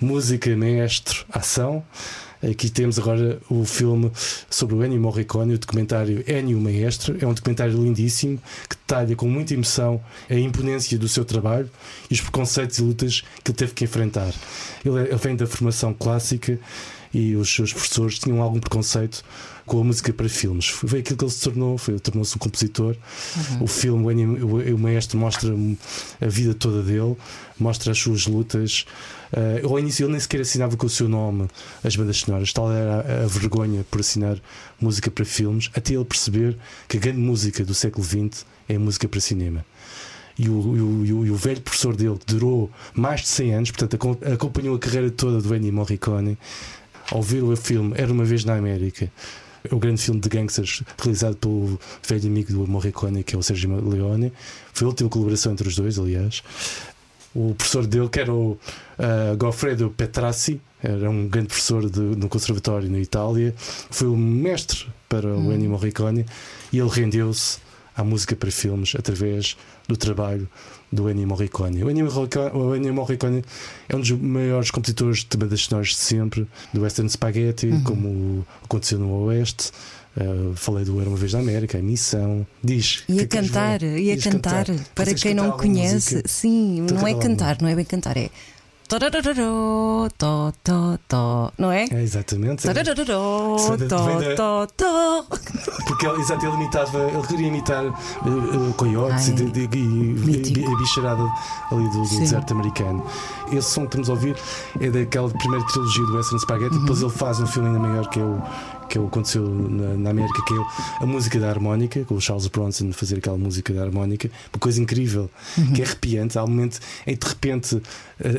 música, 0.00 0.54
mestre, 0.56 1.18
ação. 1.32 1.82
Aqui 2.40 2.70
temos 2.70 2.96
agora 3.00 3.40
o 3.50 3.64
filme 3.64 4.12
sobre 4.48 4.76
o 4.76 4.84
Ennio 4.84 5.00
Morricone, 5.00 5.54
o 5.54 5.58
documentário 5.58 6.22
Ennio 6.28 6.60
Maestro. 6.60 7.16
É 7.20 7.26
um 7.26 7.34
documentário 7.34 7.72
lindíssimo 7.74 8.38
que 8.68 8.76
detalha 8.76 9.16
com 9.16 9.26
muita 9.28 9.54
emoção 9.54 10.00
a 10.30 10.34
imponência 10.34 10.96
do 10.96 11.08
seu 11.08 11.24
trabalho 11.24 11.68
e 12.08 12.14
os 12.14 12.20
preconceitos 12.20 12.78
e 12.78 12.82
lutas 12.82 13.24
que 13.42 13.50
ele 13.50 13.58
teve 13.58 13.72
que 13.74 13.82
enfrentar. 13.82 14.32
Ele, 14.84 14.98
é- 15.00 15.08
ele 15.08 15.16
vem 15.16 15.34
da 15.34 15.48
formação 15.48 15.92
clássica 15.92 16.56
e 17.12 17.34
os 17.34 17.52
seus 17.52 17.72
professores 17.72 18.20
tinham 18.20 18.40
algum 18.40 18.60
preconceito 18.60 19.24
com 19.68 19.80
a 19.80 19.84
música 19.84 20.12
para 20.12 20.28
filmes. 20.28 20.66
Foi 20.68 20.98
aquilo 21.00 21.16
que 21.16 21.24
ele 21.24 21.30
se 21.30 21.40
tornou, 21.42 21.78
foi, 21.78 21.98
tornou-se 22.00 22.34
um 22.34 22.38
compositor. 22.38 22.96
O 23.60 23.66
filme, 23.66 24.04
o, 24.04 24.10
Ennio- 24.10 24.46
o, 24.46 24.74
o 24.74 24.78
Maestro, 24.78 25.18
mostra 25.18 25.50
a 26.20 26.26
vida 26.26 26.54
toda 26.54 26.82
dele, 26.82 27.16
mostra 27.60 27.92
as 27.92 27.98
suas 27.98 28.26
lutas. 28.26 28.84
Eh, 29.32 29.60
ao 29.62 29.78
início 29.78 30.04
ele 30.04 30.12
nem 30.12 30.20
sequer 30.20 30.40
assinava 30.40 30.76
com 30.76 30.86
o 30.86 30.90
seu 30.90 31.06
nome 31.08 31.48
as 31.84 31.94
bandas 31.94 32.16
sonoras, 32.16 32.50
tal 32.52 32.72
era 32.72 33.00
a, 33.00 33.24
a 33.24 33.26
vergonha 33.26 33.84
por 33.90 34.00
assinar 34.00 34.38
música 34.80 35.10
para 35.10 35.24
filmes, 35.24 35.68
até 35.74 35.92
ele 35.94 36.04
perceber 36.06 36.56
que 36.88 36.96
a 36.96 37.00
grande 37.00 37.18
música 37.18 37.62
do 37.62 37.74
século 37.74 38.02
XX 38.04 38.46
é 38.68 38.76
a 38.76 38.80
música 38.80 39.06
para 39.06 39.20
cinema. 39.20 39.64
E 40.38 40.48
o, 40.48 41.04
e 41.04 41.12
o- 41.12 41.26
e 41.26 41.30
o- 41.32 41.36
velho 41.36 41.60
professor 41.60 41.94
dele, 41.94 42.16
que 42.16 42.32
durou 42.32 42.70
mais 42.94 43.20
de 43.22 43.28
100 43.28 43.54
anos, 43.54 43.70
portanto 43.70 43.94
acom- 43.96 44.16
acompanhou 44.32 44.76
a 44.76 44.78
carreira 44.78 45.10
toda 45.10 45.42
do 45.42 45.54
Ennio 45.54 45.72
Morricone, 45.74 46.38
ao 47.10 47.22
ver 47.22 47.42
o 47.42 47.54
filme 47.56 47.92
Era 47.96 48.10
uma 48.12 48.24
vez 48.24 48.44
na 48.44 48.54
América, 48.54 49.10
o 49.70 49.78
grande 49.78 50.02
filme 50.02 50.20
de 50.20 50.28
gangsters 50.28 50.82
realizado 50.98 51.36
pelo 51.36 51.78
velho 52.06 52.26
amigo 52.26 52.52
do 52.52 52.66
Morricone, 52.66 53.22
que 53.22 53.34
é 53.34 53.38
o 53.38 53.42
Sergio 53.42 53.88
Leone, 53.88 54.32
foi 54.72 54.86
a 54.86 54.88
última 54.88 55.08
colaboração 55.08 55.52
entre 55.52 55.68
os 55.68 55.76
dois, 55.76 55.98
aliás. 55.98 56.42
O 57.34 57.54
professor 57.54 57.86
dele, 57.86 58.08
que 58.08 58.20
era 58.20 58.32
o 58.32 58.58
ah, 58.98 59.34
Goffredo 59.36 59.90
Petrassi, 59.90 60.60
era 60.82 61.10
um 61.10 61.28
grande 61.28 61.48
professor 61.48 61.88
de, 61.88 62.00
no 62.00 62.28
conservatório 62.28 62.90
na 62.90 62.98
Itália, 62.98 63.54
foi 63.58 64.06
o 64.06 64.16
mestre 64.16 64.86
para 65.08 65.28
o 65.28 65.52
Ennio 65.52 65.70
Morricone 65.70 66.24
e 66.72 66.78
ele 66.78 66.88
rendeu-se 66.88 67.58
à 67.96 68.04
música 68.04 68.36
para 68.36 68.50
filmes 68.50 68.94
através 68.96 69.56
do 69.88 69.96
trabalho 69.96 70.48
do 70.90 71.08
Ennio 71.10 71.26
Morricone. 71.26 71.84
O 71.84 71.90
Ennio 71.90 72.06
Morricone, 72.06 72.50
o 72.54 72.74
Ennio 72.74 72.94
Morricone 72.94 73.44
é 73.88 73.96
um 73.96 74.00
dos 74.00 74.10
maiores 74.12 74.70
compositores 74.70 75.26
de 75.28 75.36
bandas 75.36 75.60
sonoras 75.62 75.88
de 75.88 75.96
sempre, 75.96 76.46
do 76.72 76.82
Western 76.82 77.08
Spaghetti, 77.10 77.68
como 77.84 78.46
aconteceu 78.64 78.98
no 78.98 79.12
Oeste. 79.24 79.70
Uh, 80.16 80.52
falei 80.56 80.84
do 80.84 81.00
Era 81.00 81.08
uma 81.08 81.16
Vez 81.16 81.32
na 81.32 81.38
América, 81.38 81.78
a 81.78 81.82
Missão. 81.82 82.46
Diz. 82.62 83.04
E 83.08 83.20
a 83.20 83.26
cantar, 83.26 83.82
e 83.82 84.10
a 84.10 84.18
cantar, 84.18 84.66
para 84.94 85.14
quem 85.14 85.34
não 85.34 85.52
conhece, 85.52 86.16
música? 86.16 86.28
sim, 86.28 86.86
não 86.92 87.06
é 87.06 87.14
cantar, 87.14 87.58
não 87.60 87.68
é 87.68 87.74
bem 87.76 87.84
cantar, 87.84 88.16
é 88.16 88.30
tó, 90.16 90.52
tó, 90.64 90.98
tó, 91.06 91.52
não 91.58 91.70
é? 91.70 91.84
É, 91.90 92.02
exatamente. 92.02 92.66
Da- 92.66 94.34
tó, 94.36 94.66
tó. 94.76 95.24
Porque 95.86 96.06
ele, 96.06 96.20
exato, 96.20 96.46
ele 96.46 96.54
imitava, 96.54 96.98
ele 96.98 97.26
queria 97.26 97.48
imitar 97.48 97.84
uh, 97.84 97.90
uh, 98.28 98.74
coiotes 98.74 99.28
Ai, 99.28 99.34
e, 99.34 99.50
de- 99.50 99.66
de- 99.66 100.60
e- 100.60 100.64
a 100.66 100.76
bicharada 100.78 101.22
ali 101.70 101.88
do, 101.90 102.02
do 102.02 102.18
deserto 102.18 102.52
americano. 102.54 103.04
Esse 103.52 103.70
som 103.70 103.82
que 103.82 103.86
estamos 103.98 104.08
a 104.08 104.12
ouvir 104.12 104.36
é 104.80 104.90
daquela 104.90 105.28
primeira 105.30 105.64
trilogia 105.66 106.06
do 106.06 106.16
Western 106.16 106.40
Spaghetti. 106.40 106.74
Uhum. 106.74 106.80
Depois 106.82 107.02
ele 107.02 107.10
faz 107.10 107.40
um 107.40 107.46
filme 107.46 107.68
ainda 107.68 107.78
maior 107.80 108.08
que 108.08 108.20
é 108.20 108.22
o 108.22 108.42
que 108.88 108.98
é 108.98 109.00
que 109.00 109.06
aconteceu 109.06 109.46
na, 109.48 109.94
na 109.94 110.10
América, 110.10 110.42
que 110.46 110.54
é 110.54 111.02
a 111.02 111.06
música 111.06 111.38
da 111.38 111.48
harmónica, 111.48 112.04
com 112.04 112.14
o 112.14 112.20
Charles 112.20 112.46
Bronson 112.48 112.92
fazer 112.92 113.18
aquela 113.18 113.36
música 113.36 113.72
da 113.72 113.82
harmónica, 113.82 114.30
uma 114.52 114.58
coisa 114.60 114.80
incrível, 114.80 115.30
Uhum. 115.56 115.72
que 115.72 115.82
é 115.82 115.84
arrepiante. 115.84 116.38
Há 116.38 116.44
um 116.44 116.48
momento 116.48 116.78
em 117.06 117.14
que 117.16 117.24
de 117.26 117.28
repente 117.32 117.74
uh, 117.76 117.82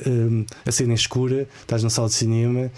um, 0.10 0.46
a 0.66 0.72
cena 0.72 0.94
é 0.94 0.96
escura, 0.96 1.48
estás 1.62 1.84
na 1.84 1.90
sala 1.90 2.08
de 2.08 2.14
cinema 2.16 2.72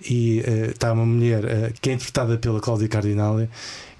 e 0.00 0.40
uh, 0.40 0.70
está 0.70 0.92
uma 0.92 1.04
mulher 1.04 1.44
uh, 1.44 1.74
que 1.80 1.90
é 1.90 1.92
interpretada 1.92 2.36
pela 2.38 2.60
Cláudia 2.60 2.88
Cardinale 2.88 3.48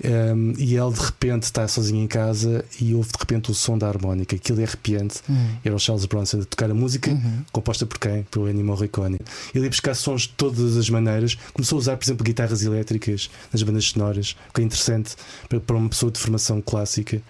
um, 0.05 0.53
e 0.57 0.77
ela 0.77 0.93
de 0.93 1.01
repente 1.01 1.45
está 1.45 1.67
sozinha 1.67 2.03
em 2.03 2.07
casa 2.07 2.65
e 2.81 2.95
ouve 2.95 3.11
de 3.11 3.19
repente 3.19 3.51
o 3.51 3.55
som 3.55 3.77
da 3.77 3.89
harmónica. 3.89 4.37
Aquilo 4.37 4.61
é 4.61 4.65
arrepiante. 4.65 5.21
Era 5.65 5.75
o 5.75 5.79
Charles 5.79 6.07
Bronson 6.07 6.41
a 6.41 6.45
tocar 6.45 6.71
a 6.71 6.75
música, 6.75 7.11
composta 7.51 7.85
por 7.85 7.99
quem? 7.99 8.23
Pelo 8.31 8.49
Ennio 8.49 8.65
Morricone. 8.65 9.19
Ele 9.55 9.65
ia 9.65 9.71
buscar 9.71 9.95
sons 9.95 10.23
de 10.23 10.29
todas 10.31 10.77
as 10.77 10.89
maneiras. 10.89 11.37
Começou 11.53 11.77
a 11.77 11.81
usar, 11.81 11.97
por 11.97 12.05
exemplo, 12.05 12.25
guitarras 12.25 12.63
elétricas 12.63 13.29
nas 13.53 13.63
bandas 13.63 13.87
sonoras, 13.87 14.37
o 14.51 14.53
que 14.53 14.61
é 14.61 14.65
interessante 14.65 15.17
para, 15.49 15.59
para 15.59 15.77
uma 15.77 15.89
pessoa 15.89 16.13
de 16.13 16.19
formação 16.21 16.61
clássica. 16.61 17.21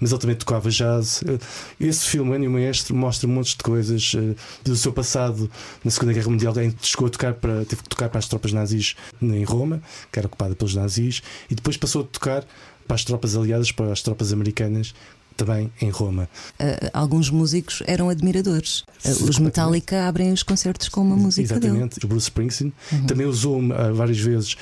Mas 0.00 0.10
ele 0.10 0.20
também 0.20 0.36
tocava 0.36 0.70
jazz. 0.70 1.22
Eh, 1.26 1.38
Esse 1.80 2.06
filme, 2.06 2.36
Ennio 2.36 2.50
Maestro, 2.50 2.94
mostra 2.94 3.28
um 3.28 3.32
monte 3.32 3.56
de 3.56 3.62
coisas 3.62 4.12
eh, 4.16 4.34
do 4.64 4.76
seu 4.76 4.92
passado 4.92 5.50
na 5.84 5.90
Segunda 5.90 6.12
Guerra 6.12 6.30
Mundial. 6.30 6.52
Que 6.54 6.74
chegou 6.82 7.06
a 7.06 7.10
tocar 7.10 7.34
para, 7.34 7.64
teve 7.64 7.82
que 7.82 7.88
tocar 7.88 8.08
para 8.08 8.18
as 8.18 8.28
tropas 8.28 8.52
nazis 8.52 8.96
em 9.20 9.44
Roma, 9.44 9.82
que 10.12 10.18
era 10.18 10.26
ocupada 10.26 10.54
pelos 10.54 10.74
nazis, 10.74 11.22
e 11.50 11.54
depois 11.54 11.76
passou 11.76 12.02
a 12.02 12.04
tocar 12.04 12.44
para 12.86 12.94
as 12.94 13.04
tropas 13.04 13.36
aliadas, 13.36 13.72
para 13.72 13.92
as 13.92 14.00
tropas 14.00 14.32
americanas, 14.32 14.94
também 15.36 15.70
em 15.80 15.90
Roma. 15.90 16.28
Ah, 16.58 16.90
alguns 16.92 17.30
músicos 17.30 17.82
eram 17.86 18.08
admiradores. 18.08 18.84
Ah, 19.04 19.10
os. 19.10 19.38
Metallica 19.38 20.08
abrem 20.08 20.32
os 20.32 20.42
concertos 20.42 20.88
com 20.88 21.02
uma 21.02 21.16
música 21.16 21.54
dele. 21.54 21.66
Uhum. 21.66 21.76
Exatamente. 21.76 22.04
O 22.04 22.08
Bruce 22.08 22.24
Springsteen 22.24 22.72
também 23.06 23.26
usou 23.26 23.60
ah, 23.72 23.92
várias 23.92 24.18
vezes, 24.18 24.56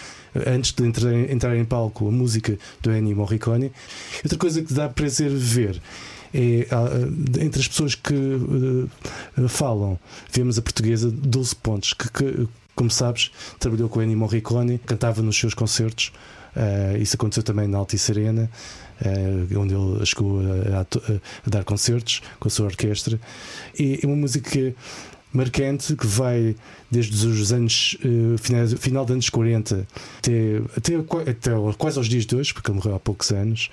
antes 0.47 0.73
de 0.73 0.85
entrar, 0.85 1.13
entrar 1.31 1.57
em 1.57 1.65
palco, 1.65 2.09
a 2.09 2.11
música 2.11 2.59
do 2.83 2.93
Ennio 2.93 3.17
Morricone. 3.17 3.73
Outra 4.23 4.39
coisa 4.39 4.63
que 4.63 4.73
dá 4.73 4.89
prazer 4.89 5.31
ver. 5.31 5.81
É, 6.37 6.67
ah, 6.73 6.89
entre 7.41 7.61
as 7.61 7.69
pessoas 7.69 7.95
que 7.95 8.15
ah, 9.39 9.49
falam, 9.49 9.99
vemos 10.33 10.59
a 10.59 10.63
portuguesa 10.63 11.09
Dulce 11.09 11.55
Pontes, 11.55 11.93
que, 11.93 12.11
que, 12.11 12.49
como 12.75 12.91
sabes, 12.91 13.31
trabalhou 13.61 13.89
com 13.89 14.01
o 14.01 14.03
Ennio 14.03 14.19
Morricone, 14.19 14.79
cantava 14.79 15.23
nos 15.23 15.39
seus 15.39 15.55
concertos. 15.55 16.13
Ah, 16.57 16.97
isso 16.99 17.17
aconteceu 17.17 17.43
também 17.43 17.67
na 17.69 17.79
Altice 17.79 18.13
Arena, 18.13 18.51
ah, 19.05 19.59
onde 19.59 19.75
ele 19.75 20.05
chegou 20.07 20.41
a, 20.41 20.81
a- 20.81 21.21
a 21.47 21.51
dar 21.51 21.65
concertos 21.65 22.23
com 22.39 22.49
a 22.49 22.51
sua 22.51 22.67
orquestra. 22.67 23.21
E 23.79 24.01
é 24.03 24.07
uma 24.07 24.17
música 24.17 24.75
marcante 25.33 25.97
que 25.97 26.07
vai 26.07 26.55
desde 26.91 27.27
os 27.27 27.53
anos 27.53 27.97
eh, 28.05 28.39
final, 28.39 28.67
final 28.69 29.05
dos 29.05 29.13
anos 29.15 29.29
40 29.31 29.85
até, 30.19 30.63
até, 30.77 30.95
até 31.31 31.51
quase 31.77 31.99
aos 31.99 32.07
dias 32.09 32.25
de 32.25 32.37
hoje, 32.37 32.55
porque 32.55 32.71
ele 32.71 32.77
morreu 32.79 32.95
há 32.95 33.01
poucos 33.01 33.33
anos. 33.33 33.69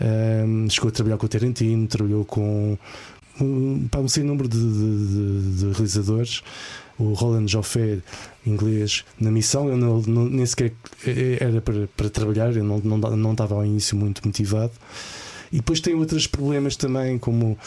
Ahm, 0.00 0.66
chegou 0.70 0.88
a 0.88 0.92
trabalhar 0.92 1.18
com 1.18 1.26
o 1.26 1.28
Tarantino, 1.28 1.86
trabalhou 1.86 2.24
com 2.24 2.78
um, 3.40 3.86
pá, 3.90 3.98
um 3.98 4.08
sem 4.08 4.24
número 4.24 4.48
de, 4.48 4.56
de- 4.58 5.08
de- 5.52 5.56
de 5.58 5.72
realizadores. 5.72 6.42
O 6.98 7.12
Roland 7.12 7.48
Joffé, 7.48 7.98
inglês, 8.46 9.04
na 9.18 9.30
missão, 9.30 9.68
ele 9.68 9.76
não, 9.78 10.00
não- 10.02 10.28
nem 10.28 10.46
sequer 10.46 10.72
era 11.40 11.60
para, 11.60 11.88
para 11.96 12.08
trabalhar, 12.08 12.50
ele 12.50 12.62
não, 12.62 12.78
não, 12.78 12.98
não 12.98 13.32
estava 13.32 13.54
ao 13.56 13.64
início 13.66 13.96
muito 13.96 14.20
motivado. 14.24 14.72
E 15.52 15.56
depois 15.56 15.80
tem 15.80 15.94
outros 15.94 16.26
problemas 16.26 16.76
também, 16.76 17.18
como 17.18 17.58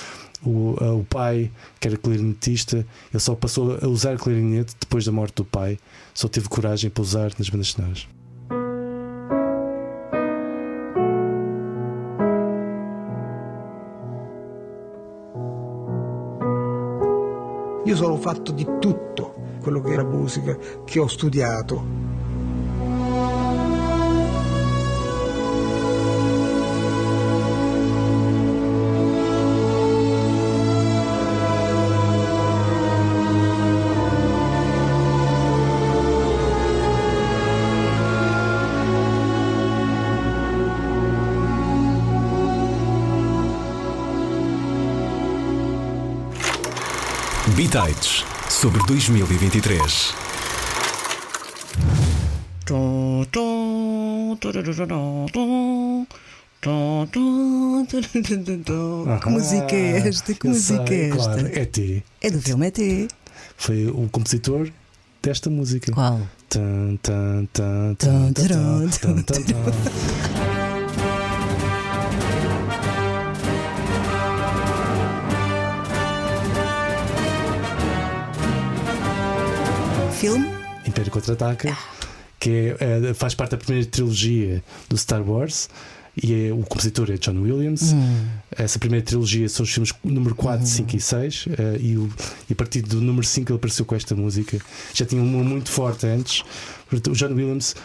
o, 0.43 0.75
o 0.99 1.05
pai, 1.09 1.51
que 1.79 1.87
era 1.87 1.97
clarinetista, 1.97 2.77
ele 3.13 3.19
só 3.19 3.35
passou 3.35 3.77
a 3.81 3.87
usar 3.87 4.17
clarinete 4.17 4.73
depois 4.79 5.05
da 5.05 5.11
morte 5.11 5.35
do 5.35 5.45
pai, 5.45 5.77
só 6.13 6.27
teve 6.27 6.47
coragem 6.49 6.89
para 6.89 7.01
usar 7.01 7.31
nas 7.37 7.49
bandas 7.49 7.67
sonoras. 7.69 8.07
Sono 17.97 18.17
fatto 18.17 18.51
di 18.51 18.63
tutto 18.79 19.33
quello 19.60 19.81
che 19.81 19.93
è 19.93 19.95
la 19.95 20.03
musica, 20.03 20.55
che 20.86 20.99
ho 20.99 21.07
studiato. 21.07 22.07
Bitites 47.77 48.25
sobre 48.49 48.81
2023. 48.87 50.13
Que 59.21 59.29
música 59.29 59.75
é 59.75 60.07
esta? 60.07 60.33
Que 60.33 60.47
música 60.47 60.87
sei, 60.87 61.01
é 61.01 61.09
esta? 61.09 61.23
Claro, 61.23 61.47
é 61.53 61.65
T. 61.65 62.03
É 62.21 62.31
do 62.31 62.41
filme 62.41 62.67
ET. 62.67 63.11
Foi 63.55 63.85
o 63.85 64.09
compositor 64.09 64.71
desta 65.21 65.51
música. 65.51 65.91
Qual? 65.91 66.19
Tan, 66.49 66.97
tan, 67.03 67.47
tan, 67.53 67.95
Tan, 67.95 68.33
tan, 68.33 68.47
tan, 68.49 68.89
tan, 68.89 69.23
tan, 69.23 70.33
Filme? 80.19 80.47
Império 80.86 81.12
Contra-Ataca, 81.12 81.77
que 82.39 82.75
é, 82.80 83.10
é, 83.10 83.13
faz 83.13 83.36
parte 83.36 83.51
da 83.51 83.58
primeira 83.58 83.86
trilogia 83.88 84.63
do 84.89 84.97
Star 84.97 85.21
Wars. 85.21 85.69
E 86.21 86.47
é, 86.47 86.51
o 86.53 86.63
compositor 86.63 87.12
é 87.12 87.17
John 87.17 87.39
Williams. 87.39 87.93
Essa 88.51 88.80
primeira 88.80 89.06
trilogia 89.06 89.47
são 89.47 89.63
os 89.63 89.69
filmes 89.71 89.93
número 90.03 90.34
4, 90.34 90.65
5 90.65 90.95
e 90.95 90.99
6. 90.99 91.45
eh, 91.49 91.77
e, 91.80 91.97
o- 91.97 92.10
e 92.49 92.53
a 92.53 92.56
partir 92.56 92.82
do 92.82 92.99
número 92.99 93.25
5 93.25 93.51
ele 93.51 93.58
apareceu 93.58 93.86
com 93.86 93.93
esta 93.95 94.15
música. 94.15 94.60
Já 94.95 95.06
tinha 95.06 95.21
uma 95.21 95.43
muito 95.43 95.69
forte 95.69 96.08
antes. 96.08 96.43
O 96.91 96.97
John 97.12 97.34
Williams 97.34 97.75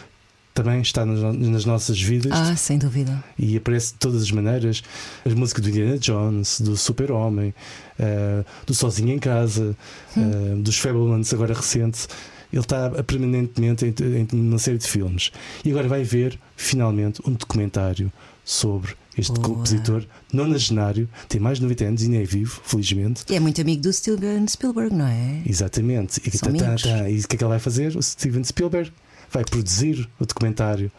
também 0.53 0.81
está 0.81 1.05
nas, 1.05 1.19
nas 1.35 1.65
nossas 1.65 1.99
vidas 1.99 2.31
Ah, 2.31 2.55
sem 2.55 2.77
dúvida. 2.77 3.23
e 3.37 3.57
aparece 3.57 3.93
de 3.93 3.99
todas 3.99 4.21
as 4.21 4.31
maneiras. 4.31 4.83
A 5.25 5.29
música 5.35 5.61
do 5.61 5.69
Indiana 5.69 5.97
Jones, 5.97 6.61
do 6.61 6.77
Super-Homem, 6.77 7.53
eh, 7.97 8.43
do 8.65 8.73
Sozinho 8.73 9.11
em 9.13 9.19
Casa, 9.19 9.75
eh, 10.15 10.55
dos 10.57 10.77
Fablemans, 10.77 11.33
agora 11.33 11.53
recente. 11.53 12.07
Ele 12.51 12.61
está 12.61 12.89
permanentemente 13.03 13.83
em, 13.85 14.27
em 14.31 14.39
uma 14.39 14.59
série 14.59 14.77
de 14.77 14.87
filmes. 14.87 15.31
E 15.65 15.71
agora 15.71 15.87
vai 15.87 16.03
ver, 16.03 16.39
finalmente, 16.55 17.19
um 17.27 17.33
documentário 17.33 18.11
sobre 18.45 18.93
este 19.17 19.31
Boa. 19.33 19.47
compositor 19.47 20.05
nonagenário, 20.31 21.07
tem 21.29 21.39
mais 21.41 21.57
de 21.57 21.63
90 21.63 21.85
anos 21.85 22.03
e 22.03 22.09
nem 22.09 22.21
é 22.21 22.25
vivo, 22.25 22.61
felizmente. 22.63 23.23
E 23.29 23.35
é 23.35 23.39
muito 23.39 23.59
amigo 23.61 23.81
do 23.81 23.91
Steven 23.93 24.47
Spielberg, 24.47 24.93
não 24.93 25.07
é? 25.07 25.41
Exatamente. 25.45 26.21
E, 26.25 26.31
tá, 26.31 26.51
tá, 26.51 26.75
tá. 26.75 27.09
E 27.09 27.19
o 27.19 27.27
que 27.27 27.35
é 27.35 27.37
que 27.37 27.43
ele 27.43 27.49
vai 27.49 27.59
fazer? 27.59 27.95
O 27.95 28.01
Steven 28.03 28.43
Spielberg 28.43 28.91
vai 29.33 29.43
produzir 29.43 30.07
o 30.19 30.25
documentário 30.25 30.91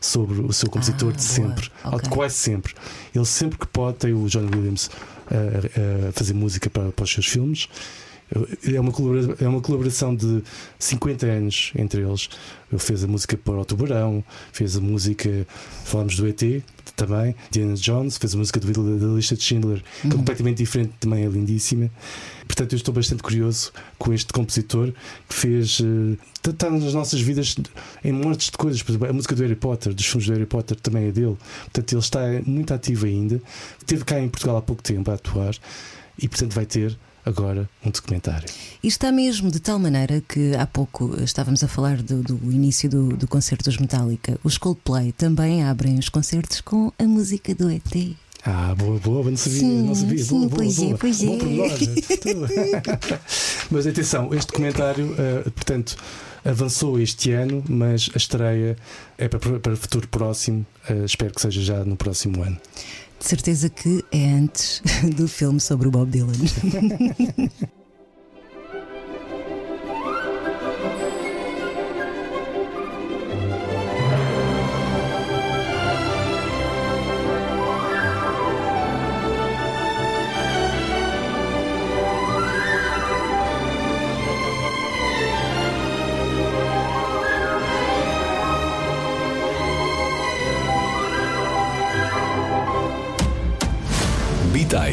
sobre 0.00 0.40
o 0.40 0.52
seu 0.52 0.68
compositor 0.68 1.10
Ah, 1.10 1.16
de 1.16 1.22
sempre, 1.22 1.70
ou 1.84 2.00
de 2.00 2.08
quase 2.08 2.34
sempre. 2.34 2.74
Ele 3.14 3.24
sempre 3.24 3.58
que 3.58 3.66
pode 3.66 3.98
tem 3.98 4.12
o 4.12 4.26
John 4.26 4.46
Williams 4.52 4.90
a, 5.30 6.08
a 6.08 6.12
fazer 6.12 6.34
música 6.34 6.68
para, 6.68 6.90
para 6.90 7.04
os 7.04 7.12
seus 7.12 7.26
filmes. 7.26 7.68
É 8.64 8.80
uma, 8.80 8.92
é 9.40 9.48
uma 9.48 9.60
colaboração 9.60 10.14
de 10.14 10.42
50 10.78 11.26
anos 11.26 11.72
entre 11.76 12.00
eles. 12.00 12.28
Ele 12.70 12.80
fez 12.80 13.04
a 13.04 13.06
música 13.06 13.36
para 13.36 13.60
o 13.60 13.64
Tubarão, 13.64 14.24
fez 14.52 14.76
a 14.76 14.80
música, 14.80 15.46
falámos 15.84 16.16
do 16.16 16.26
ET 16.26 16.42
também, 16.96 17.34
Diana 17.50 17.74
Jones, 17.74 18.16
fez 18.16 18.34
a 18.34 18.38
música 18.38 18.60
do 18.60 18.66
Vida 18.66 18.82
da 18.82 19.14
lista 19.14 19.34
de 19.34 19.42
Schindler, 19.42 19.82
é 20.04 20.08
completamente 20.08 20.58
diferente, 20.58 20.92
também 21.00 21.24
é 21.24 21.28
lindíssima. 21.28 21.90
Portanto, 22.46 22.72
eu 22.72 22.76
estou 22.76 22.94
bastante 22.94 23.22
curioso 23.22 23.72
com 23.98 24.12
este 24.12 24.32
compositor 24.32 24.92
que 25.28 25.34
fez. 25.34 25.80
Está 26.46 26.70
nas 26.70 26.92
nossas 26.92 27.20
vidas 27.20 27.56
em 28.04 28.12
montes 28.12 28.50
de 28.50 28.56
coisas. 28.56 28.82
Por 28.82 28.92
exemplo, 28.92 29.08
a 29.08 29.12
música 29.12 29.34
do 29.34 29.42
Harry 29.42 29.56
Potter, 29.56 29.94
dos 29.94 30.04
filmes 30.04 30.26
do 30.26 30.32
Harry 30.32 30.46
Potter, 30.46 30.78
também 30.78 31.08
é 31.08 31.12
dele. 31.12 31.36
Portanto, 31.62 31.92
ele 31.92 32.00
está 32.00 32.20
muito 32.44 32.74
ativo 32.74 33.06
ainda. 33.06 33.40
Esteve 33.78 34.04
cá 34.04 34.20
em 34.20 34.28
Portugal 34.28 34.56
há 34.56 34.62
pouco 34.62 34.82
tempo 34.82 35.10
a 35.10 35.14
atuar 35.14 35.54
e, 36.18 36.28
portanto, 36.28 36.52
vai 36.52 36.66
ter 36.66 36.98
agora 37.24 37.68
um 37.84 37.90
documentário. 37.90 38.48
E 38.82 38.88
está 38.88 39.12
mesmo 39.12 39.50
de 39.50 39.60
tal 39.60 39.78
maneira 39.78 40.20
que 40.28 40.54
há 40.56 40.66
pouco 40.66 41.14
estávamos 41.22 41.62
a 41.62 41.68
falar 41.68 42.02
do, 42.02 42.22
do 42.22 42.52
início 42.52 42.88
do, 42.90 43.16
do 43.16 43.28
concerto 43.28 43.64
dos 43.64 43.78
Metallica. 43.78 44.38
Os 44.42 44.58
Coldplay 44.58 45.12
também 45.12 45.62
abrem 45.64 45.98
os 45.98 46.08
concertos 46.08 46.60
com 46.60 46.92
a 46.98 47.04
música 47.04 47.54
do 47.54 47.70
ET. 47.70 48.16
Ah, 48.44 48.74
boa, 48.76 48.98
boa, 48.98 49.30
não 49.30 49.36
sabia, 49.36 49.60
Sim, 49.60 49.82
não 49.86 49.94
sabia. 49.94 50.24
sim, 50.24 50.30
boa, 50.30 50.48
boa, 50.48 50.56
pois 50.56 50.78
é, 50.78 50.84
boa. 50.86 50.98
pois 50.98 51.22
Bom 51.22 51.34
é. 51.34 51.38
pormenor. 51.38 51.70
mas 53.70 53.86
atenção, 53.86 54.34
este 54.34 54.48
documentário, 54.48 55.14
eh, 55.16 55.42
portanto, 55.50 55.96
avançou 56.44 56.98
este 56.98 57.30
ano, 57.30 57.62
mas 57.68 58.10
a 58.12 58.16
estreia 58.16 58.76
é 59.16 59.28
para, 59.28 59.60
para 59.60 59.76
futuro 59.76 60.08
próximo. 60.08 60.66
eh, 60.88 61.04
espero 61.04 61.32
que 61.32 61.40
seja 61.40 61.62
já 61.62 61.84
no 61.84 61.94
próximo 61.96 62.42
ano. 62.42 62.58
De 63.22 63.28
certeza 63.28 63.68
que 63.68 64.04
é 64.10 64.32
antes 64.32 64.82
do 65.16 65.28
filme 65.28 65.60
sobre 65.60 65.86
o 65.86 65.92
Bob 65.92 66.10
Dylan. 66.10 66.32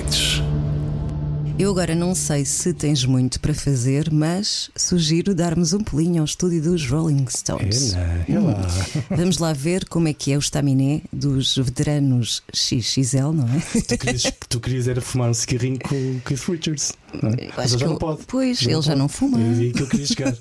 Bitites. 0.09 0.48
Eu 1.69 1.73
agora 1.73 1.93
não 1.93 2.15
sei 2.15 2.45
se 2.45 2.73
tens 2.73 3.05
muito 3.05 3.39
para 3.39 3.53
fazer, 3.53 4.11
mas 4.11 4.71
sugiro 4.75 5.35
darmos 5.35 5.71
um 5.71 5.77
pulinho 5.77 6.17
ao 6.17 6.25
estúdio 6.25 6.63
dos 6.63 6.83
Rolling 6.89 7.27
Stones. 7.29 7.93
Não, 7.93 8.01
é 8.01 8.39
lá. 8.39 8.67
Vamos 9.15 9.37
lá 9.37 9.53
ver 9.53 9.85
como 9.85 10.07
é 10.07 10.13
que 10.13 10.33
é 10.33 10.35
o 10.35 10.39
estaminé 10.39 11.03
dos 11.13 11.55
veteranos 11.57 12.41
XXL, 12.51 13.33
não 13.35 13.47
é? 13.47 13.81
Tu 13.81 13.97
querias, 13.99 14.23
tu 14.49 14.59
querias 14.59 14.87
era 14.87 14.99
fumar 14.99 15.29
um 15.29 15.33
cigarrinho 15.35 15.77
com 15.77 15.93
o 15.93 16.21
Keith 16.25 16.43
Richards. 16.49 16.93
Não 17.21 17.29
é? 17.29 17.51
Mas 17.55 17.71
já 17.73 17.85
não 17.85 17.97
pode. 17.97 18.23
Pois, 18.25 18.63
ele 18.63 18.81
já 18.81 18.95
não 18.95 19.07
fuma. 19.07 19.39
É 19.39 19.49
aí 19.49 19.71
que 19.71 19.83
eu 19.83 19.87
queria 19.87 20.07
chegar. 20.07 20.35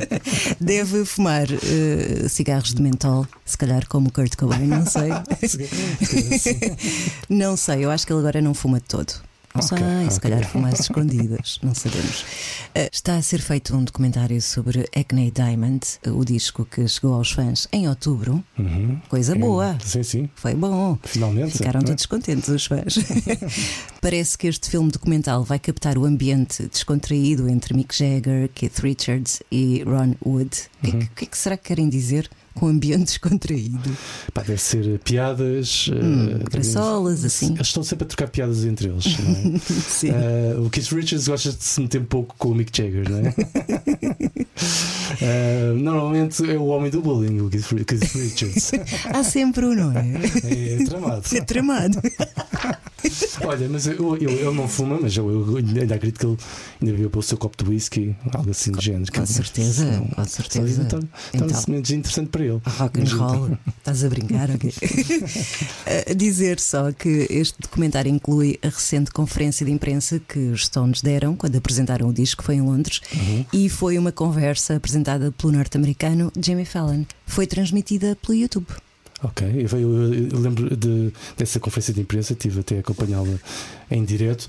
Deve 0.60 1.06
fumar 1.06 1.46
eh, 1.50 2.28
cigarros 2.28 2.74
de 2.74 2.82
mentol, 2.82 3.26
se 3.46 3.56
calhar 3.56 3.88
como 3.88 4.08
o 4.08 4.12
Kurt 4.12 4.36
Cobain, 4.36 4.66
não 4.66 4.84
sei. 4.84 5.08
não 7.30 7.56
sei, 7.56 7.82
eu 7.82 7.90
acho 7.90 8.06
que 8.06 8.12
ele 8.12 8.20
agora 8.20 8.42
não 8.42 8.52
fuma 8.52 8.78
de 8.78 8.84
todo. 8.84 9.24
Não 9.56 9.64
Ok, 9.64 9.78
sei, 9.78 10.10
se 10.10 10.16
ok. 10.18 10.30
calhar 10.30 10.48
fuma 10.50 10.68
às 10.68 10.80
escondidas, 10.80 11.58
não 11.62 11.74
sabemos. 11.74 12.24
Eh, 12.74 12.90
está 12.92 13.16
a 13.16 13.22
ser 13.22 13.40
feito 13.40 13.74
um 13.76 13.82
documentário 13.84 14.40
sobre 14.42 14.88
Acne 14.94 15.30
Diamond, 15.30 15.80
o 16.08 16.24
disco 16.24 16.64
que 16.64 16.86
chegou 16.86 17.14
aos 17.14 17.30
fãs 17.32 17.66
em 17.72 17.88
outubro. 17.88 18.44
Uhum. 18.58 19.00
Coisa 19.08 19.34
boa. 19.34 19.78
Sim, 19.82 20.02
sim. 20.02 20.30
Foi 20.34 20.54
bom. 20.54 20.98
Finalmente. 21.04 21.56
Ficaram 21.58 21.80
é? 21.80 21.84
todos 21.84 22.04
contentes, 22.06 22.48
os 22.48 22.66
fãs. 22.66 22.96
Parece 24.00 24.36
que 24.38 24.46
este 24.46 24.70
filme 24.70 24.90
documental 24.90 25.42
vai 25.42 25.58
captar 25.58 25.96
o 25.98 26.04
ambiente 26.04 26.66
descontraído 26.68 27.48
entre 27.48 27.74
Mick 27.74 27.96
Jagger, 27.96 28.48
Keith 28.54 28.78
Richards 28.80 29.42
e 29.50 29.82
Ron 29.84 30.14
Wood. 30.24 30.50
O 30.82 30.86
que, 30.86 30.88
é 30.88 30.98
que- 30.98 31.04
o 31.06 31.10
que 31.16 31.24
é 31.24 31.26
que 31.28 31.38
será 31.38 31.56
que 31.56 31.64
querem 31.64 31.88
dizer 31.88 32.28
com 32.56 32.66
ambiente 32.66 33.04
descontraído? 33.04 33.96
Pá, 34.34 34.42
deve 34.42 34.60
ser 34.60 34.98
piadas. 35.00 35.88
Hum, 35.92 36.40
eh, 36.40 36.44
graçolas, 36.50 37.24
assim. 37.24 37.54
Eles 37.54 37.68
estão 37.68 37.82
sempre 37.82 38.04
a 38.04 38.08
trocar 38.08 38.28
piadas 38.28 38.64
entre 38.64 38.88
eles. 38.88 39.18
Não 39.18 39.54
é? 39.54 39.58
Sim. 39.88 40.10
Eh, 40.10 40.56
o 40.58 40.70
Keith 40.70 40.88
Richards 40.88 41.28
gosta 41.28 41.52
de 41.52 41.62
se 41.62 41.80
meter 41.80 42.00
um 42.00 42.06
pouco 42.06 42.34
com 42.38 42.48
o 42.48 42.54
Mick 42.54 42.76
Jagger, 42.76 43.08
não 43.08 43.18
é? 43.18 43.34
Eh, 45.20 45.72
normalmente 45.76 46.50
é 46.50 46.58
o 46.58 46.66
homem 46.66 46.90
do 46.90 47.00
bullying, 47.00 47.40
o 47.40 47.48
Keith, 47.48 47.70
Richards. 47.70 48.72
Há 49.06 49.22
sempre 49.22 49.64
um, 49.64 49.74
não 49.74 49.92
é? 49.92 50.04
É 50.44 50.84
tramado. 50.84 51.22
É 51.32 51.40
tramado. 51.40 52.00
Olha, 53.44 53.68
mas 53.68 53.86
eu, 53.86 54.16
eu, 54.16 54.30
ele 54.30 54.50
não 54.52 54.68
fuma, 54.68 54.98
mas 55.00 55.16
eu, 55.16 55.28
eu 55.30 55.56
ainda 55.56 55.94
acredito 55.94 56.18
que 56.18 56.26
ele 56.26 56.36
ainda 56.80 56.92
bebeu 56.94 57.10
pelo 57.10 57.22
seu 57.22 57.36
copo 57.38 57.62
de 57.62 57.70
whisky, 57.70 58.16
algo 58.32 58.50
assim 58.50 58.70
do 58.72 58.80
género. 58.80 59.10
Com 59.12 59.26
certeza, 59.26 59.84
Não, 59.84 60.06
com 60.06 60.24
certeza. 60.24 60.82
Então, 60.82 61.00
Então. 61.34 61.46
Torna-se 61.46 61.70
menos 61.70 61.90
interessante 61.90 62.28
para 62.28 62.44
ele. 62.44 62.60
Rock 62.64 63.00
and 63.00 63.04
então- 63.04 63.18
roll, 63.18 63.58
estás 63.78 64.04
a 64.04 64.08
brincar? 64.08 64.50
ok? 64.50 64.72
A 66.10 66.14
dizer 66.14 66.60
só 66.60 66.92
que 66.92 67.26
este 67.30 67.60
documentário 67.60 68.10
inclui 68.10 68.58
a 68.62 68.68
recente 68.68 69.10
conferência 69.10 69.64
de 69.64 69.72
imprensa 69.72 70.20
que 70.20 70.38
os 70.38 70.66
Stones 70.66 71.02
deram 71.02 71.34
quando 71.36 71.56
apresentaram 71.56 72.08
o 72.08 72.12
disco, 72.12 72.42
foi 72.42 72.56
em 72.56 72.62
Londres, 72.62 73.00
e 73.52 73.68
foi 73.68 73.98
uma 73.98 74.12
conversa 74.12 74.76
apresentada 74.76 75.32
pelo 75.32 75.52
norte-americano 75.52 76.32
Jimmy 76.40 76.64
Fallon. 76.64 77.04
Foi 77.26 77.46
transmitida 77.46 78.16
pelo 78.16 78.38
YouTube. 78.38 78.66
Ok, 79.22 79.46
eu, 79.48 79.78
eu- 79.78 80.14
eu 80.30 80.38
lembro 80.38 80.76
de- 80.76 81.12
dessa 81.36 81.58
conferência 81.58 81.92
de 81.94 82.00
imprensa, 82.02 82.34
tive 82.34 82.60
até 82.60 82.76
a 82.76 82.80
acompanhá-la 82.80 83.38
em 83.90 84.04
direto 84.04 84.46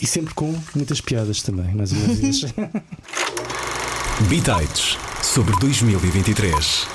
e 0.00 0.06
sempre 0.06 0.32
com 0.34 0.54
muitas 0.74 1.00
piadas 1.00 1.42
também, 1.42 1.74
mais 1.74 1.90
uma 1.92 2.14
vez. 2.14 2.44
Bitites 4.28 4.96
sobre 5.22 5.54
2023. 5.58 6.86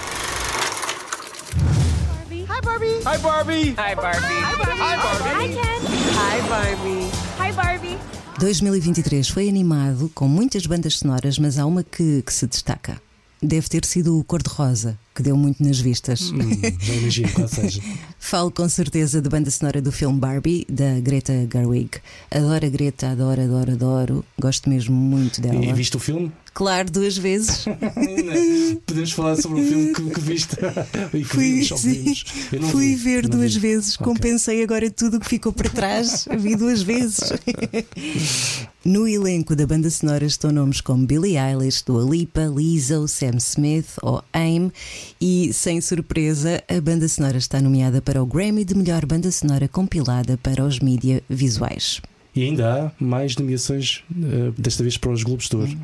Hi, 2.32 2.62
Barbie. 2.62 3.00
Hi, 3.06 3.18
Barbie. 3.22 3.70
Hi, 3.78 3.96
Barbie. 3.96 4.26
Hi, 4.26 4.56
Barbie. 4.58 4.82
Hi, 4.82 4.98
Barbie. 4.98 5.30
Hi, 5.36 5.48
Ken. 5.54 5.82
Hi, 6.16 6.42
Barbie. 6.50 7.10
Hi, 7.40 7.52
Barbie. 7.54 7.98
2023 8.40 9.28
foi 9.28 9.50
animado 9.50 10.10
com 10.16 10.28
muitas 10.28 10.66
bandas 10.66 10.98
sonoras, 11.00 11.38
mas 11.38 11.58
há 11.60 11.66
uma 11.66 11.84
que, 11.84 12.22
que 12.22 12.34
se 12.34 12.48
destaca. 12.48 13.02
Deve 13.42 13.68
ter 13.70 13.86
sido 13.86 14.18
o 14.18 14.24
Cor-de-Rosa, 14.24 14.98
que 15.16 15.24
deu 15.24 15.36
muito 15.36 15.62
nas 15.64 15.80
vistas. 15.80 16.32
Hum, 16.32 16.40
já 16.80 16.94
imagino 16.94 17.30
qual 17.34 17.48
seja. 17.48 17.82
Falo 18.20 18.52
com 18.52 18.68
certeza 18.70 19.22
da 19.22 19.30
banda 19.30 19.50
sonora 19.52 19.82
do 19.82 19.92
filme 19.92 20.20
Barbie, 20.20 20.66
da 20.70 21.00
Greta 21.00 21.34
Gerwig. 21.52 21.90
Adoro 22.32 22.66
a 22.66 22.70
Greta, 22.70 23.10
adoro, 23.10 23.42
adoro, 23.42 23.72
adoro. 23.74 24.26
Gosto 24.40 24.70
mesmo 24.70 24.96
muito 24.96 25.42
dela. 25.42 25.64
E, 25.64 25.74
viste 25.74 25.98
o 25.98 26.00
filme? 26.00 26.32
Claro, 26.54 26.90
duas 26.92 27.18
vezes. 27.18 27.66
Podemos 28.86 29.12
falar 29.12 29.36
sobre 29.38 29.62
o 29.62 29.66
filme 29.68 29.94
que, 29.94 30.10
que 30.10 30.20
viste 30.22 30.56
e 31.14 31.20
que 31.20 31.24
Fui, 31.26 31.62
vimos, 31.64 31.84
vimos. 31.84 32.24
Fui 32.72 32.88
vi, 32.88 32.96
ver 32.96 33.28
duas 33.28 33.54
vi. 33.56 33.60
vezes, 33.62 33.96
Ok. 33.96 34.06
compensei 34.06 34.64
agora 34.64 34.90
tudo 34.90 35.18
o 35.18 35.20
que 35.20 35.28
ficou 35.28 35.52
para 35.54 35.70
trás, 35.70 36.28
vi 36.40 36.56
duas 36.56 36.82
vezes. 36.82 37.20
no 38.84 39.08
elenco 39.08 39.56
da 39.56 39.66
banda 39.68 39.90
sonora 39.90 40.26
estão 40.26 40.52
nomes 40.52 40.82
como 40.82 41.06
Billie 41.06 41.38
Eilish, 41.38 41.84
Dua 41.86 42.04
Lipa, 42.10 42.42
Lizzo, 42.54 43.08
Sam 43.08 43.38
Smith 43.38 43.88
ou 44.02 44.24
AIM 44.34 44.72
e, 45.20 45.52
sem 45.54 45.82
surpresa, 45.82 46.64
a 46.68 46.82
banda 46.82 47.08
sonora 47.08 47.38
está 47.38 47.62
nomeada 47.62 48.02
para 48.02 48.22
o 48.22 48.26
Grammy 48.26 48.66
de 48.66 48.76
melhor 48.76 49.06
banda 49.06 49.32
sonora 49.32 49.68
compilada 49.68 50.38
para 50.38 50.64
os 50.64 50.80
mídia 50.80 51.24
visuais. 51.30 52.02
E 52.36 52.44
ainda 52.44 52.74
há 52.74 53.04
mais 53.04 53.36
nomeações, 53.36 54.04
eh, 54.12 54.52
desta 54.58 54.84
vez 54.84 54.98
para 54.98 55.12
os 55.12 55.24
Globos 55.24 55.50
de 55.50 55.56
Ouro. 55.56 55.78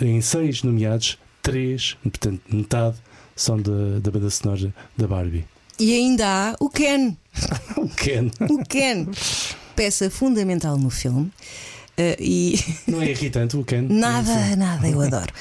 Em 0.00 0.20
seis 0.20 0.62
nomeados, 0.62 1.18
três, 1.42 1.96
portanto, 2.02 2.40
metade, 2.50 2.96
são 3.36 3.60
da, 3.60 3.98
da 4.02 4.10
banda 4.10 4.30
sonora 4.30 4.74
da 4.96 5.06
Barbie. 5.06 5.44
E 5.78 5.94
ainda 5.94 6.26
há 6.26 6.56
o 6.60 6.68
Ken. 6.68 7.16
O 7.76 7.88
Ken. 7.88 8.30
O 8.50 8.64
Ken, 8.64 9.06
peça 9.74 10.10
fundamental 10.10 10.76
no 10.76 10.90
filme. 10.90 11.30
Eh, 12.00 12.16
e 12.18 12.58
Não 12.88 13.02
é 13.02 13.10
irritante 13.10 13.56
o 13.56 13.64
Ken? 13.64 13.82
Nada, 13.82 14.56
nada, 14.56 14.88
eu 14.88 15.00
adoro. 15.00 15.32